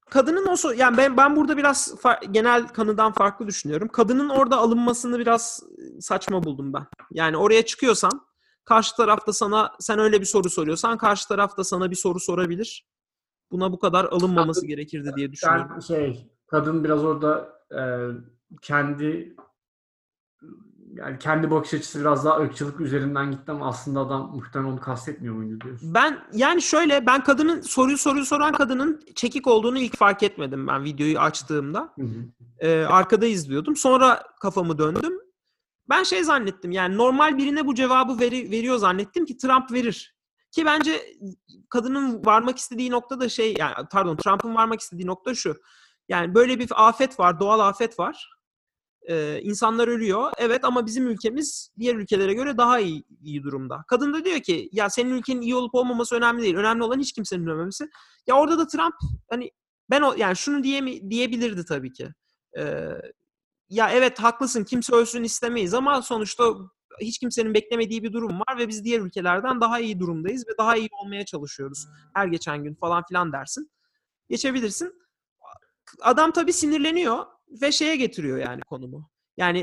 kadının 0.09 0.45
o 0.45 0.71
yani 0.71 0.97
ben 0.97 1.17
ben 1.17 1.35
burada 1.35 1.57
biraz 1.57 1.95
fa- 2.03 2.31
genel 2.31 2.67
kanıdan 2.67 3.11
farklı 3.11 3.47
düşünüyorum. 3.47 3.87
Kadının 3.87 4.29
orada 4.29 4.57
alınmasını 4.57 5.19
biraz 5.19 5.63
saçma 5.99 6.43
buldum 6.43 6.73
ben. 6.73 6.85
Yani 7.11 7.37
oraya 7.37 7.65
çıkıyorsan 7.65 8.27
karşı 8.65 8.95
tarafta 8.95 9.33
sana 9.33 9.71
sen 9.79 9.99
öyle 9.99 10.21
bir 10.21 10.25
soru 10.25 10.49
soruyorsan 10.49 10.97
karşı 10.97 11.27
tarafta 11.27 11.63
sana 11.63 11.91
bir 11.91 11.95
soru 11.95 12.19
sorabilir. 12.19 12.85
Buna 13.51 13.71
bu 13.71 13.79
kadar 13.79 14.05
alınmaması 14.05 14.67
gerekirdi 14.67 15.13
diye 15.15 15.31
düşünüyorum. 15.31 15.71
Ben 15.75 15.79
şey 15.79 16.31
kadın 16.47 16.83
biraz 16.83 17.03
orada 17.05 17.49
e, 17.71 17.81
kendi 18.61 19.35
yani 20.95 21.19
kendi 21.19 21.51
bakış 21.51 21.73
açısı 21.73 21.99
biraz 21.99 22.25
daha 22.25 22.39
ırkçılık 22.39 22.81
üzerinden 22.81 23.31
gitti 23.31 23.51
ama 23.51 23.67
aslında 23.67 23.99
adam 23.99 24.35
muhtemelen 24.35 24.71
onu 24.71 24.79
kastetmiyor 24.79 25.35
muydu 25.35 25.61
diyorsun. 25.61 25.93
Ben 25.93 26.19
yani 26.33 26.61
şöyle 26.61 27.05
ben 27.05 27.23
kadının 27.23 27.61
soruyu 27.61 27.97
soruyu 27.97 28.25
soran 28.25 28.53
kadının 28.53 29.01
çekik 29.15 29.47
olduğunu 29.47 29.79
ilk 29.79 29.97
fark 29.97 30.23
etmedim 30.23 30.67
ben 30.67 30.83
videoyu 30.83 31.19
açtığımda. 31.19 31.93
Hı 31.95 32.01
hı. 32.01 32.25
Ee, 32.59 32.85
arkada 32.85 33.25
izliyordum. 33.25 33.75
Sonra 33.75 34.23
kafamı 34.41 34.77
döndüm. 34.77 35.13
Ben 35.89 36.03
şey 36.03 36.23
zannettim 36.23 36.71
yani 36.71 36.97
normal 36.97 37.37
birine 37.37 37.67
bu 37.67 37.75
cevabı 37.75 38.19
veri, 38.19 38.51
veriyor 38.51 38.77
zannettim 38.77 39.25
ki 39.25 39.37
Trump 39.37 39.71
verir. 39.71 40.14
Ki 40.55 40.65
bence 40.65 41.17
kadının 41.69 42.25
varmak 42.25 42.57
istediği 42.57 42.91
nokta 42.91 43.19
da 43.19 43.29
şey 43.29 43.55
yani 43.59 43.73
pardon 43.91 44.17
Trump'ın 44.17 44.55
varmak 44.55 44.79
istediği 44.79 45.07
nokta 45.07 45.35
şu. 45.35 45.55
Yani 46.09 46.35
böyle 46.35 46.59
bir 46.59 46.87
afet 46.87 47.19
var, 47.19 47.39
doğal 47.39 47.59
afet 47.59 47.99
var. 47.99 48.29
Ee, 49.09 49.39
insanlar 49.41 49.87
ölüyor. 49.87 50.31
Evet 50.37 50.65
ama 50.65 50.85
bizim 50.85 51.07
ülkemiz 51.07 51.71
diğer 51.79 51.95
ülkelere 51.95 52.33
göre 52.33 52.57
daha 52.57 52.79
iyi, 52.79 53.05
iyi 53.21 53.43
durumda. 53.43 53.83
Kadın 53.87 54.13
da 54.13 54.25
diyor 54.25 54.39
ki 54.39 54.69
ya 54.71 54.89
senin 54.89 55.09
ülkenin 55.09 55.41
iyi 55.41 55.55
olup 55.55 55.75
olmaması 55.75 56.15
önemli 56.15 56.41
değil. 56.41 56.55
Önemli 56.55 56.83
olan 56.83 56.99
hiç 56.99 57.13
kimsenin 57.13 57.47
ölmemesi. 57.47 57.89
Ya 58.27 58.35
orada 58.35 58.57
da 58.57 58.67
Trump 58.67 58.95
hani 59.29 59.51
ben 59.89 60.01
o 60.01 60.13
yani 60.17 60.35
şunu 60.35 60.63
diye 60.63 61.09
diyebilirdi 61.09 61.65
tabii 61.65 61.93
ki. 61.93 62.09
Ee, 62.57 62.87
ya 63.69 63.89
evet 63.89 64.19
haklısın 64.19 64.63
kimse 64.63 64.95
ölsün 64.95 65.23
istemeyiz 65.23 65.73
ama 65.73 66.01
sonuçta 66.01 66.53
hiç 67.01 67.19
kimsenin 67.19 67.53
beklemediği 67.53 68.03
bir 68.03 68.13
durum 68.13 68.39
var 68.39 68.57
ve 68.57 68.67
biz 68.67 68.83
diğer 68.83 68.99
ülkelerden 68.99 69.61
daha 69.61 69.79
iyi 69.79 69.99
durumdayız 69.99 70.47
ve 70.47 70.51
daha 70.57 70.77
iyi 70.77 70.89
olmaya 70.91 71.25
çalışıyoruz 71.25 71.87
her 72.13 72.27
geçen 72.27 72.63
gün 72.63 72.75
falan 72.75 73.03
filan 73.07 73.33
dersin. 73.33 73.71
Geçebilirsin. 74.29 74.93
Adam 76.01 76.31
tabii 76.31 76.53
sinirleniyor 76.53 77.25
ve 77.61 77.71
şeye 77.71 77.95
getiriyor 77.95 78.37
yani 78.37 78.61
konumu. 78.61 79.09
Yani 79.37 79.59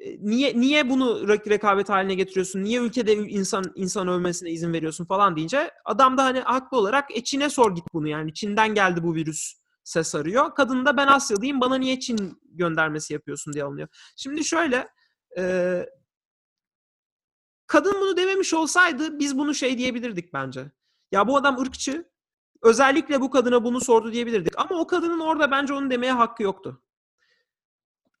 e, 0.00 0.16
niye 0.20 0.60
niye 0.60 0.90
bunu 0.90 1.04
re- 1.04 1.50
rekabet 1.50 1.88
haline 1.88 2.14
getiriyorsun? 2.14 2.64
Niye 2.64 2.80
ülkede 2.80 3.12
insan 3.12 3.64
insan 3.74 4.08
ölmesine 4.08 4.50
izin 4.50 4.72
veriyorsun 4.72 5.04
falan 5.04 5.36
deyince 5.36 5.70
adam 5.84 6.18
da 6.18 6.24
hani 6.24 6.40
haklı 6.40 6.78
olarak 6.78 7.16
e 7.16 7.24
Çin'e 7.24 7.50
sor 7.50 7.74
git 7.74 7.84
bunu 7.94 8.08
yani. 8.08 8.34
Çin'den 8.34 8.74
geldi 8.74 9.02
bu 9.02 9.14
virüs 9.14 9.54
ses 9.84 10.14
arıyor. 10.14 10.54
Kadın 10.54 10.84
da 10.84 10.96
ben 10.96 11.06
Asyalıyım 11.06 11.60
bana 11.60 11.74
niye 11.74 12.00
Çin 12.00 12.38
göndermesi 12.44 13.12
yapıyorsun 13.12 13.52
diye 13.52 13.64
alınıyor. 13.64 13.88
Şimdi 14.16 14.44
şöyle 14.44 14.88
kadın 17.70 18.00
bunu 18.00 18.16
dememiş 18.16 18.54
olsaydı 18.54 19.18
biz 19.18 19.38
bunu 19.38 19.54
şey 19.54 19.78
diyebilirdik 19.78 20.32
bence. 20.32 20.70
Ya 21.12 21.28
bu 21.28 21.36
adam 21.36 21.58
ırkçı. 21.58 22.10
Özellikle 22.62 23.20
bu 23.20 23.30
kadına 23.30 23.64
bunu 23.64 23.80
sordu 23.80 24.12
diyebilirdik. 24.12 24.52
Ama 24.56 24.80
o 24.80 24.86
kadının 24.86 25.20
orada 25.20 25.50
bence 25.50 25.74
onu 25.74 25.90
demeye 25.90 26.12
hakkı 26.12 26.42
yoktu. 26.42 26.82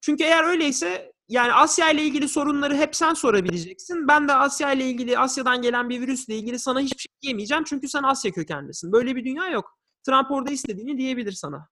Çünkü 0.00 0.24
eğer 0.24 0.44
öyleyse 0.44 1.12
yani 1.28 1.52
Asya 1.52 1.90
ile 1.90 2.02
ilgili 2.02 2.28
sorunları 2.28 2.74
hep 2.74 2.96
sen 2.96 3.14
sorabileceksin. 3.14 4.08
Ben 4.08 4.28
de 4.28 4.32
Asya 4.34 4.72
ile 4.72 4.84
ilgili, 4.84 5.18
Asya'dan 5.18 5.62
gelen 5.62 5.88
bir 5.88 6.00
virüsle 6.00 6.34
ilgili 6.34 6.58
sana 6.58 6.80
hiçbir 6.80 7.00
şey 7.00 7.12
diyemeyeceğim. 7.22 7.64
Çünkü 7.64 7.88
sen 7.88 8.02
Asya 8.02 8.32
kökenlisin. 8.32 8.92
Böyle 8.92 9.16
bir 9.16 9.24
dünya 9.24 9.48
yok. 9.48 9.78
Trump 10.06 10.30
orada 10.30 10.50
istediğini 10.50 10.98
diyebilir 10.98 11.32
sana. 11.32 11.68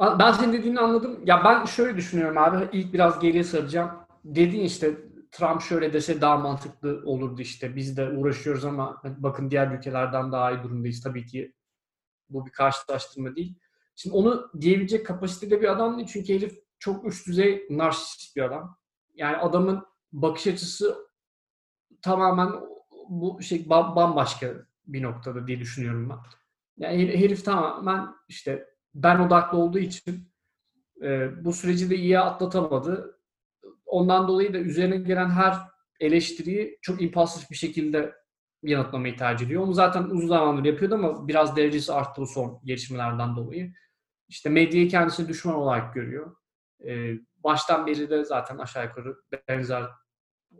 Ben 0.00 0.32
senin 0.32 0.52
dediğini 0.52 0.80
anladım. 0.80 1.20
Ya 1.24 1.44
ben 1.44 1.64
şöyle 1.64 1.96
düşünüyorum 1.96 2.38
abi. 2.38 2.68
İlk 2.72 2.92
biraz 2.92 3.20
geriye 3.20 3.44
saracağım. 3.44 3.90
Dedin 4.24 4.60
işte 4.60 4.96
Trump 5.36 5.62
şöyle 5.62 5.92
dese 5.92 6.20
daha 6.20 6.36
mantıklı 6.36 7.02
olurdu 7.04 7.40
işte. 7.42 7.76
Biz 7.76 7.96
de 7.96 8.08
uğraşıyoruz 8.10 8.64
ama 8.64 9.02
bakın 9.04 9.50
diğer 9.50 9.70
ülkelerden 9.78 10.32
daha 10.32 10.52
iyi 10.52 10.62
durumdayız. 10.62 11.02
Tabii 11.02 11.26
ki 11.26 11.54
bu 12.30 12.46
bir 12.46 12.50
karşılaştırma 12.52 13.36
değil. 13.36 13.58
Şimdi 13.96 14.16
onu 14.16 14.50
diyebilecek 14.60 15.06
kapasitede 15.06 15.60
bir 15.62 15.68
adam 15.72 15.96
değil. 15.96 16.08
Çünkü 16.12 16.34
herif 16.34 16.58
çok 16.78 17.06
üst 17.06 17.26
düzey 17.26 17.66
narsist 17.70 18.36
bir 18.36 18.42
adam. 18.42 18.78
Yani 19.14 19.36
adamın 19.36 19.86
bakış 20.12 20.46
açısı 20.46 20.96
tamamen 22.02 22.52
bu 23.08 23.42
şey 23.42 23.58
ba- 23.60 23.96
bambaşka 23.96 24.54
bir 24.86 25.02
noktada 25.02 25.46
diye 25.46 25.60
düşünüyorum 25.60 26.10
ben. 26.10 26.18
Yani 26.78 27.08
her- 27.08 27.18
herif 27.18 27.44
tamamen 27.44 28.08
işte 28.28 28.66
ben 28.94 29.18
odaklı 29.20 29.58
olduğu 29.58 29.78
için 29.78 30.32
e, 31.02 31.30
bu 31.44 31.52
süreci 31.52 31.90
de 31.90 31.96
iyi 31.96 32.20
atlatamadı. 32.20 33.15
Ondan 33.86 34.28
dolayı 34.28 34.54
da 34.54 34.58
üzerine 34.58 34.96
gelen 34.96 35.30
her 35.30 35.54
eleştiriyi 36.00 36.78
çok 36.82 37.02
impulsif 37.02 37.50
bir 37.50 37.56
şekilde 37.56 38.14
yanıtlamayı 38.62 39.16
tercih 39.16 39.46
ediyor. 39.46 39.62
Onu 39.62 39.74
zaten 39.74 40.02
uzun 40.04 40.28
zamandır 40.28 40.64
yapıyordu 40.64 40.94
ama 40.94 41.28
biraz 41.28 41.56
derecesi 41.56 41.92
arttı 41.92 42.20
bu 42.20 42.26
son 42.26 42.60
gelişmelerden 42.64 43.36
dolayı. 43.36 43.72
İşte 44.28 44.48
medyayı 44.48 44.88
kendisine 44.88 45.28
düşman 45.28 45.54
olarak 45.54 45.94
görüyor. 45.94 46.36
Ee, 46.86 47.12
baştan 47.44 47.86
beri 47.86 48.10
de 48.10 48.24
zaten 48.24 48.58
aşağı 48.58 48.84
yukarı 48.84 49.16
benzer 49.48 49.84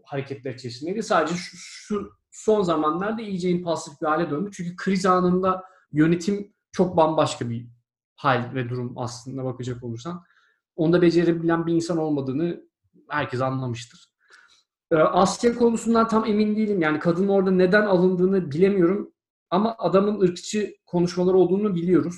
hareketler 0.05 0.55
içerisindeydi. 0.55 1.03
Sadece 1.03 1.35
şu, 1.35 1.57
şu 1.57 2.12
son 2.31 2.62
zamanlarda 2.62 3.23
iyice 3.23 3.51
impulsif 3.51 4.01
bir 4.03 4.07
hale 4.07 4.31
döndü. 4.31 4.51
Çünkü 4.53 4.77
kriz 4.77 5.07
anında 5.07 5.65
yönetim 5.93 6.55
çok 6.73 6.97
bambaşka 6.97 7.51
bir 7.51 7.69
hal 8.17 8.55
ve 8.55 8.69
durum 8.69 8.99
aslında 8.99 9.45
bakacak 9.45 9.85
olursan. 9.85 10.25
Onda 10.77 11.03
becerebilen 11.03 11.67
bir 11.67 11.75
insan 11.75 11.99
olmadığını 11.99 12.65
herkes 13.09 13.40
anlamıştır. 13.40 14.07
Ee, 14.90 14.97
Asya 14.97 15.55
konusundan 15.55 16.09
tam 16.09 16.25
emin 16.25 16.57
değilim. 16.57 16.81
Yani 16.83 16.99
kadın 16.99 17.29
orada 17.29 17.51
neden 17.51 17.83
alındığını 17.83 18.51
bilemiyorum. 18.51 19.12
Ama 19.51 19.75
adamın 19.79 20.21
ırkçı 20.21 20.75
konuşmaları 20.87 21.37
olduğunu 21.37 21.75
biliyoruz. 21.75 22.16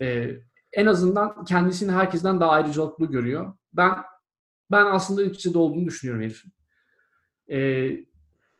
Ee, 0.00 0.30
en 0.72 0.86
azından 0.86 1.44
kendisini 1.44 1.92
herkesten 1.92 2.40
daha 2.40 2.50
ayrıcalıklı 2.50 3.06
görüyor. 3.06 3.54
Ben 3.72 3.94
ben 4.70 4.86
aslında 4.86 5.20
ırkçı 5.20 5.54
da 5.54 5.58
olduğunu 5.58 5.86
düşünüyorum 5.86 6.22
herifin. 6.24 6.52
Ee, 7.50 8.04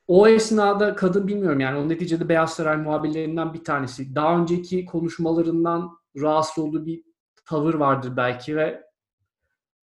o 0.07 0.29
esnada 0.29 0.95
kadın 0.95 1.29
bilmiyorum 1.29 1.61
yani 1.61 1.79
o 1.79 1.89
neticede 1.89 2.29
Beyaz 2.29 2.55
Saray 2.55 2.77
muhabirlerinden 2.77 3.55
bir 3.55 3.65
tanesi. 3.65 4.15
Daha 4.15 4.39
önceki 4.39 4.87
konuşmalarından 4.87 5.99
rahatsız 6.17 6.65
olduğu 6.65 6.87
bir 6.87 7.05
tavır 7.45 7.75
vardır 7.75 8.17
belki 8.17 8.57
ve 8.57 8.84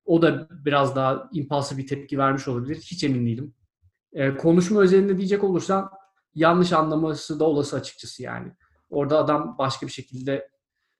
o 0.05 0.21
da 0.21 0.47
biraz 0.65 0.95
daha 0.95 1.29
impulsif 1.33 1.77
bir 1.77 1.87
tepki 1.87 2.17
vermiş 2.17 2.47
olabilir. 2.47 2.75
Hiç 2.75 3.03
emin 3.03 3.25
değilim. 3.25 3.53
Ee, 4.13 4.35
konuşma 4.37 4.81
özelinde 4.81 5.17
diyecek 5.17 5.43
olursan 5.43 5.89
yanlış 6.35 6.73
anlaması 6.73 7.39
da 7.39 7.45
olası 7.45 7.75
açıkçası 7.75 8.23
yani. 8.23 8.51
Orada 8.89 9.17
adam 9.17 9.55
başka 9.59 9.87
bir 9.87 9.91
şekilde 9.91 10.49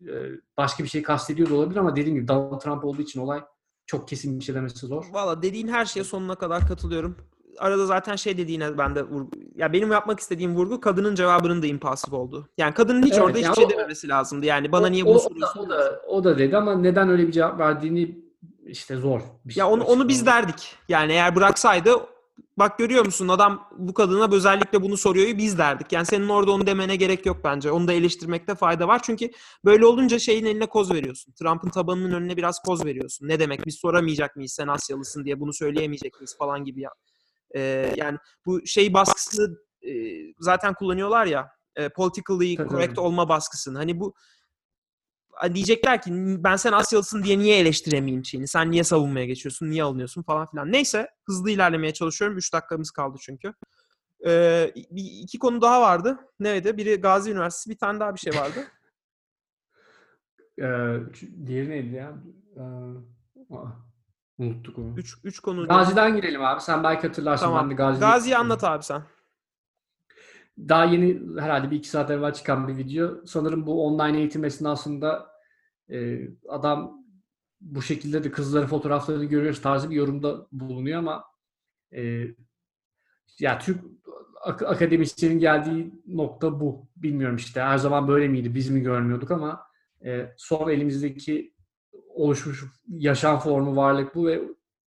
e, 0.02 0.12
başka 0.58 0.84
bir 0.84 0.90
şey 0.90 1.04
kastediyor 1.04 1.50
da 1.50 1.56
olabilir 1.56 1.80
ama 1.80 1.96
dediğim 1.96 2.16
gibi 2.18 2.28
Donald 2.28 2.60
Trump 2.60 2.86
olduğu 2.86 3.02
için 3.02 3.20
olay 3.20 3.42
çok 3.86 4.08
kesin 4.08 4.40
bir 4.40 4.44
şey 4.46 4.56
demesi 4.56 4.88
zor. 4.88 5.06
Valla 5.12 5.42
dediğin 5.42 5.68
her 5.68 5.86
şeye 5.86 6.04
sonuna 6.04 6.36
kadar 6.36 6.68
katılıyorum. 6.68 7.18
Arada 7.60 7.86
zaten 7.86 8.16
şey 8.16 8.38
dediğine 8.38 8.78
ben 8.78 8.96
de 8.96 9.00
vur- 9.00 9.28
ya 9.56 9.74
benim 9.74 9.92
yapmak 9.92 10.20
istediğim 10.20 10.56
vurgu 10.56 10.80
kadının 10.82 11.16
cevabının 11.16 11.62
da 11.62 11.68
impulsif 11.68 12.14
olduğu. 12.14 12.48
Yani 12.58 12.74
kadının 12.74 13.04
hiç 13.04 13.14
Evet, 13.14 13.22
orada 13.24 13.38
hiçbir 13.38 13.48
ya 13.50 13.54
şey 13.56 13.70
dememesi 13.70 14.08
lazımdı. 14.10 14.46
Yani 14.46 14.72
bana 14.72 14.86
O- 14.88 14.92
niye 14.92 15.06
bunu 15.06 15.16
o, 15.16 15.20
soruyorsun? 15.20 15.60
o, 15.60 15.70
da, 15.70 16.02
o 16.08 16.24
da 16.24 16.38
dedi 16.38 16.58
ama 16.58 16.76
neden 16.76 17.10
öyle 17.10 17.28
bir 17.28 17.32
cevap 17.32 17.60
verdiğini 17.60 18.31
işte 18.72 18.96
zor. 18.96 19.22
Bir 19.46 19.56
Ya 19.56 19.70
onu 19.70 19.84
onu 19.84 20.08
biz 20.08 20.26
derdik. 20.26 20.76
Yani 20.90 21.12
eğer 21.12 21.36
bıraksaydı 21.36 21.92
bak 22.58 22.78
görüyor 22.78 23.06
musun 23.06 23.28
adam 23.28 23.70
bu 23.78 23.94
kadına 23.94 24.36
özellikle 24.36 24.82
bunu 24.82 24.98
soruyor 24.98 25.38
biz 25.38 25.58
derdik. 25.58 25.92
Yani 25.92 26.06
senin 26.06 26.30
orada 26.30 26.52
onu 26.52 26.68
demene 26.68 26.96
gerek 26.96 27.26
yok 27.26 27.38
bence. 27.44 27.72
Onu 27.72 27.88
da 27.88 27.94
eleştirmekte 27.94 28.56
fayda 28.56 28.88
var. 28.88 29.02
Çünkü 29.04 29.30
böyle 29.66 29.86
olunca 29.86 30.20
şeyin 30.20 30.46
eline 30.46 30.66
koz 30.66 30.92
veriyorsun. 30.94 31.34
Trump'ın 31.34 31.70
tabanının 31.70 32.14
önüne 32.14 32.38
biraz 32.38 32.60
koz 32.60 32.86
veriyorsun. 32.86 33.28
Ne 33.28 33.40
demek 33.40 33.66
biz 33.66 33.76
soramayacak 33.76 34.36
mıyız 34.36 34.52
sen 34.54 34.68
Asyalısın 34.68 35.26
diye 35.26 35.40
bunu 35.40 35.54
söyleyemeyecek 35.54 36.14
miyiz 36.20 36.38
falan 36.38 36.64
gibi 36.64 36.82
ya. 36.82 36.90
Ee, 37.56 37.94
yani 37.98 38.18
bu 38.46 38.68
şey 38.68 38.94
baskısını 38.94 39.58
e, 39.82 39.92
zaten 40.40 40.74
kullanıyorlar 40.74 41.26
ya 41.26 41.48
e, 41.76 41.90
politically 41.90 42.58
correct 42.58 43.00
olma 43.00 43.30
baskısını. 43.30 43.78
Hani 43.78 44.00
bu 44.00 44.14
diyecekler 45.54 46.02
ki 46.02 46.12
ben 46.44 46.56
sen 46.56 46.72
Asyalısın 46.72 47.24
diye 47.24 47.40
niye 47.40 47.58
eleştiremeyeyim 47.60 48.22
Çin'i? 48.22 48.48
Sen 48.48 48.72
niye 48.72 48.84
savunmaya 48.84 49.26
geçiyorsun? 49.26 49.70
Niye 49.70 49.84
alınıyorsun 49.84 50.24
falan 50.24 50.50
filan. 50.50 50.72
Neyse 50.72 51.10
hızlı 51.26 51.50
ilerlemeye 51.52 51.94
çalışıyorum. 51.94 52.38
3 52.38 52.54
dakikamız 52.54 52.92
kaldı 52.92 53.18
çünkü. 53.22 53.54
Ee, 54.26 54.72
bir, 54.76 55.04
iki 55.24 55.40
konu 55.40 55.62
daha 55.62 55.82
vardı. 55.82 56.18
Neydi? 56.40 56.78
Biri 56.78 56.96
Gazi 56.96 57.32
Üniversitesi, 57.32 57.70
bir 57.70 57.78
tane 57.78 58.00
daha 58.00 58.14
bir 58.16 58.20
şey 58.20 58.34
vardı. 58.34 58.60
Ee, 60.60 60.98
diğeri 61.46 61.70
neydi 61.70 61.96
ya? 61.96 62.14
Ee, 62.58 62.62
aa, 63.56 63.66
unuttuk 64.38 64.78
onu. 64.78 64.94
Üç, 64.98 65.18
üç 65.24 65.40
konu. 65.40 65.68
Gazi'den 65.68 66.16
girelim 66.16 66.44
abi. 66.46 66.62
Sen 66.62 66.84
belki 66.84 67.08
hatırlarsın. 67.08 67.46
Tamam. 67.46 67.64
Ben 67.70 67.78
de 67.78 67.82
Gazi'yi- 67.82 68.00
Gazi'yi 68.00 68.38
anlat 68.38 68.64
abi 68.64 68.84
sen. 68.84 69.04
Daha 70.60 70.86
yeni 70.86 71.22
herhalde 71.42 71.72
bir 71.72 71.76
iki 71.76 71.90
saat 71.90 72.12
evvel 72.12 72.34
çıkan 72.34 72.68
bir 72.68 72.78
video. 72.78 73.26
Sanırım 73.26 73.66
bu 73.66 73.86
online 73.88 74.18
eğitim 74.18 74.46
esnasında 74.46 75.31
e, 75.92 76.28
adam 76.50 77.06
bu 77.62 77.82
şekilde 77.82 78.24
de 78.24 78.32
kızların 78.32 78.68
fotoğraflarını 78.68 79.26
görüyoruz 79.26 79.62
tarzı 79.62 79.90
bir 79.90 79.96
yorumda 79.96 80.48
bulunuyor 80.52 81.00
ama 81.00 81.24
e, 81.94 82.28
ya 83.40 83.60
Türk 83.60 83.84
ak- 84.44 84.64
akademisyenin 84.64 85.40
geldiği 85.40 85.94
nokta 86.08 86.60
bu. 86.60 86.88
Bilmiyorum 86.96 87.36
işte 87.36 87.62
her 87.62 87.78
zaman 87.78 88.08
böyle 88.08 88.28
miydi 88.28 88.56
biz 88.56 88.70
mi 88.70 88.82
görmüyorduk 88.82 89.32
ama 89.32 89.64
e, 90.06 90.34
son 90.38 90.70
elimizdeki 90.70 91.54
oluşmuş 92.08 92.64
yaşam 92.88 93.40
formu 93.40 93.76
varlık 93.76 94.16
bu 94.16 94.28
ve 94.28 94.42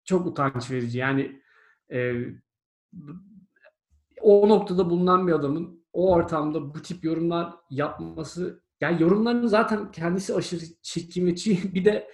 çok 0.05 0.27
utanç 0.27 0.71
verici. 0.71 0.99
Yani 0.99 1.43
e, 1.93 2.15
o 4.21 4.49
noktada 4.49 4.91
bulunan 4.91 5.27
bir 5.27 5.33
adamın 5.33 5.85
o 5.93 6.13
ortamda 6.15 6.75
bu 6.75 6.83
tip 6.83 7.05
yorumlar 7.05 7.55
yapması 7.71 8.63
yani 8.81 9.03
yorumların 9.03 9.47
zaten 9.47 9.91
kendisi 9.93 10.35
aşırı 10.35 10.65
çirkin 10.83 11.27
ve 11.27 11.37
çiğ. 11.37 11.75
Bir 11.75 11.85
de 11.85 12.09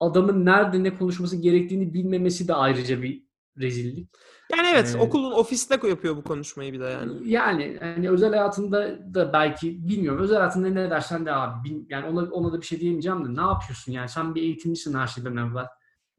adamın 0.00 0.44
nerede 0.46 0.82
ne 0.82 0.94
konuşması 0.98 1.36
gerektiğini 1.36 1.94
bilmemesi 1.94 2.48
de 2.48 2.54
ayrıca 2.54 3.02
bir 3.02 3.24
rezillik. 3.58 4.08
Yani 4.52 4.68
evet 4.72 4.94
Ee, 4.98 5.00
okulun 5.00 5.32
ofiste 5.32 5.88
yapıyor 5.88 6.16
bu 6.16 6.22
konuşmayı 6.22 6.72
bir 6.72 6.80
de 6.80 6.84
yani. 6.84 7.30
Yani 7.30 7.76
hani 7.80 8.10
özel 8.10 8.30
hayatında 8.30 8.98
da 9.14 9.32
belki 9.32 9.88
bilmiyorum. 9.88 10.22
Özel 10.22 10.36
hayatında 10.36 10.68
ne 10.68 10.90
dersen 10.90 11.26
de 11.26 11.32
abi 11.32 11.86
yani 11.88 12.06
ona 12.06 12.30
ona 12.30 12.52
da 12.52 12.60
bir 12.60 12.66
şey 12.66 12.80
diyemeyeceğim 12.80 13.24
de 13.24 13.40
ne 13.42 13.46
yapıyorsun 13.46 13.92
yani 13.92 14.08
sen 14.08 14.34
bir 14.34 14.42
eğitimcisin 14.42 14.94
her 14.94 15.06
şeyden 15.06 15.36
evvel. 15.36 15.66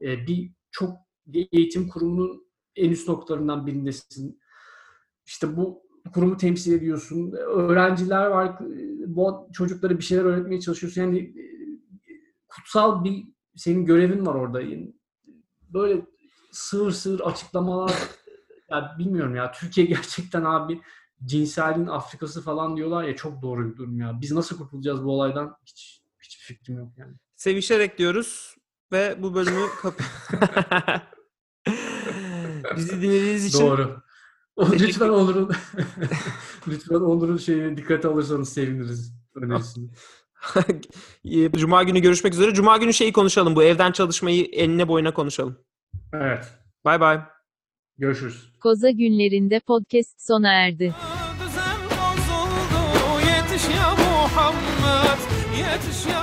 Ee, 0.00 0.26
bir 0.26 0.52
çok 0.70 0.96
bir 1.26 1.48
eğitim 1.52 1.88
kurumunun 1.88 2.46
en 2.76 2.90
üst 2.90 3.08
noktalarından 3.08 3.66
birindesin. 3.66 4.40
İşte 5.26 5.56
bu 5.56 5.82
kurumu 6.14 6.36
temsil 6.36 6.72
ediyorsun. 6.72 7.32
Öğrenciler 7.32 8.26
var. 8.26 8.58
Bu 9.06 9.48
çocuklara 9.52 9.98
bir 9.98 10.04
şeyler 10.04 10.24
öğretmeye 10.24 10.60
çalışıyorsun. 10.60 11.02
Yani 11.02 11.18
e, 11.18 11.44
kutsal 12.48 13.04
bir 13.04 13.24
senin 13.56 13.84
görevin 13.84 14.26
var 14.26 14.34
orada. 14.34 14.60
Yani 14.60 14.92
böyle 15.74 16.06
sığır 16.52 16.90
sığır 16.90 17.20
açıklamalar 17.20 17.94
ya 18.70 18.96
bilmiyorum 18.98 19.34
ya 19.34 19.52
Türkiye 19.52 19.86
gerçekten 19.86 20.44
abi 20.44 20.80
cinselliğin 21.24 21.86
Afrikası 21.86 22.42
falan 22.42 22.76
diyorlar 22.76 23.04
ya 23.04 23.16
çok 23.16 23.42
doğru 23.42 23.72
bir 23.72 23.76
durum 23.76 24.00
ya. 24.00 24.18
Biz 24.20 24.32
nasıl 24.32 24.58
kurtulacağız 24.58 25.04
bu 25.04 25.10
olaydan 25.10 25.56
hiç 25.66 26.02
hiçbir 26.22 26.54
fikrim 26.54 26.78
yok 26.78 26.92
yani. 26.96 27.14
Sevişerek 27.36 27.98
diyoruz 27.98 28.56
ve 28.92 29.22
bu 29.22 29.34
bölümü 29.34 29.66
kap 29.82 29.94
Bizi 32.76 33.02
dinlediğiniz 33.02 33.44
için 33.44 33.60
Doğru. 33.60 34.01
Lütfen 34.58 35.08
Onur'un 35.08 35.50
lütfen 36.68 36.94
Onur'un 36.94 37.36
şeyini 37.36 37.76
dikkate 37.76 38.08
alırsanız 38.08 38.52
seviniriz. 38.52 39.12
Önerisini. 39.34 39.90
Cuma 41.56 41.82
günü 41.82 42.00
görüşmek 42.00 42.34
üzere. 42.34 42.54
Cuma 42.54 42.76
günü 42.76 42.94
şeyi 42.94 43.12
konuşalım. 43.12 43.56
Bu 43.56 43.62
evden 43.62 43.92
çalışmayı 43.92 44.48
eline 44.52 44.88
boyuna 44.88 45.14
konuşalım. 45.14 45.58
Evet. 46.12 46.44
Bay 46.84 47.00
bay. 47.00 47.20
Görüşürüz. 47.98 48.52
Koza 48.60 48.90
günlerinde 48.90 49.60
podcast 49.60 50.26
sona 50.26 50.52
erdi. 50.52 50.94
düzen 51.40 51.80
bozuldu 51.90 53.20
Yetiş 53.20 53.76
ya 53.76 53.90
Muhammed 53.90 55.18
Yetiş 55.58 56.06
ya 56.06 56.21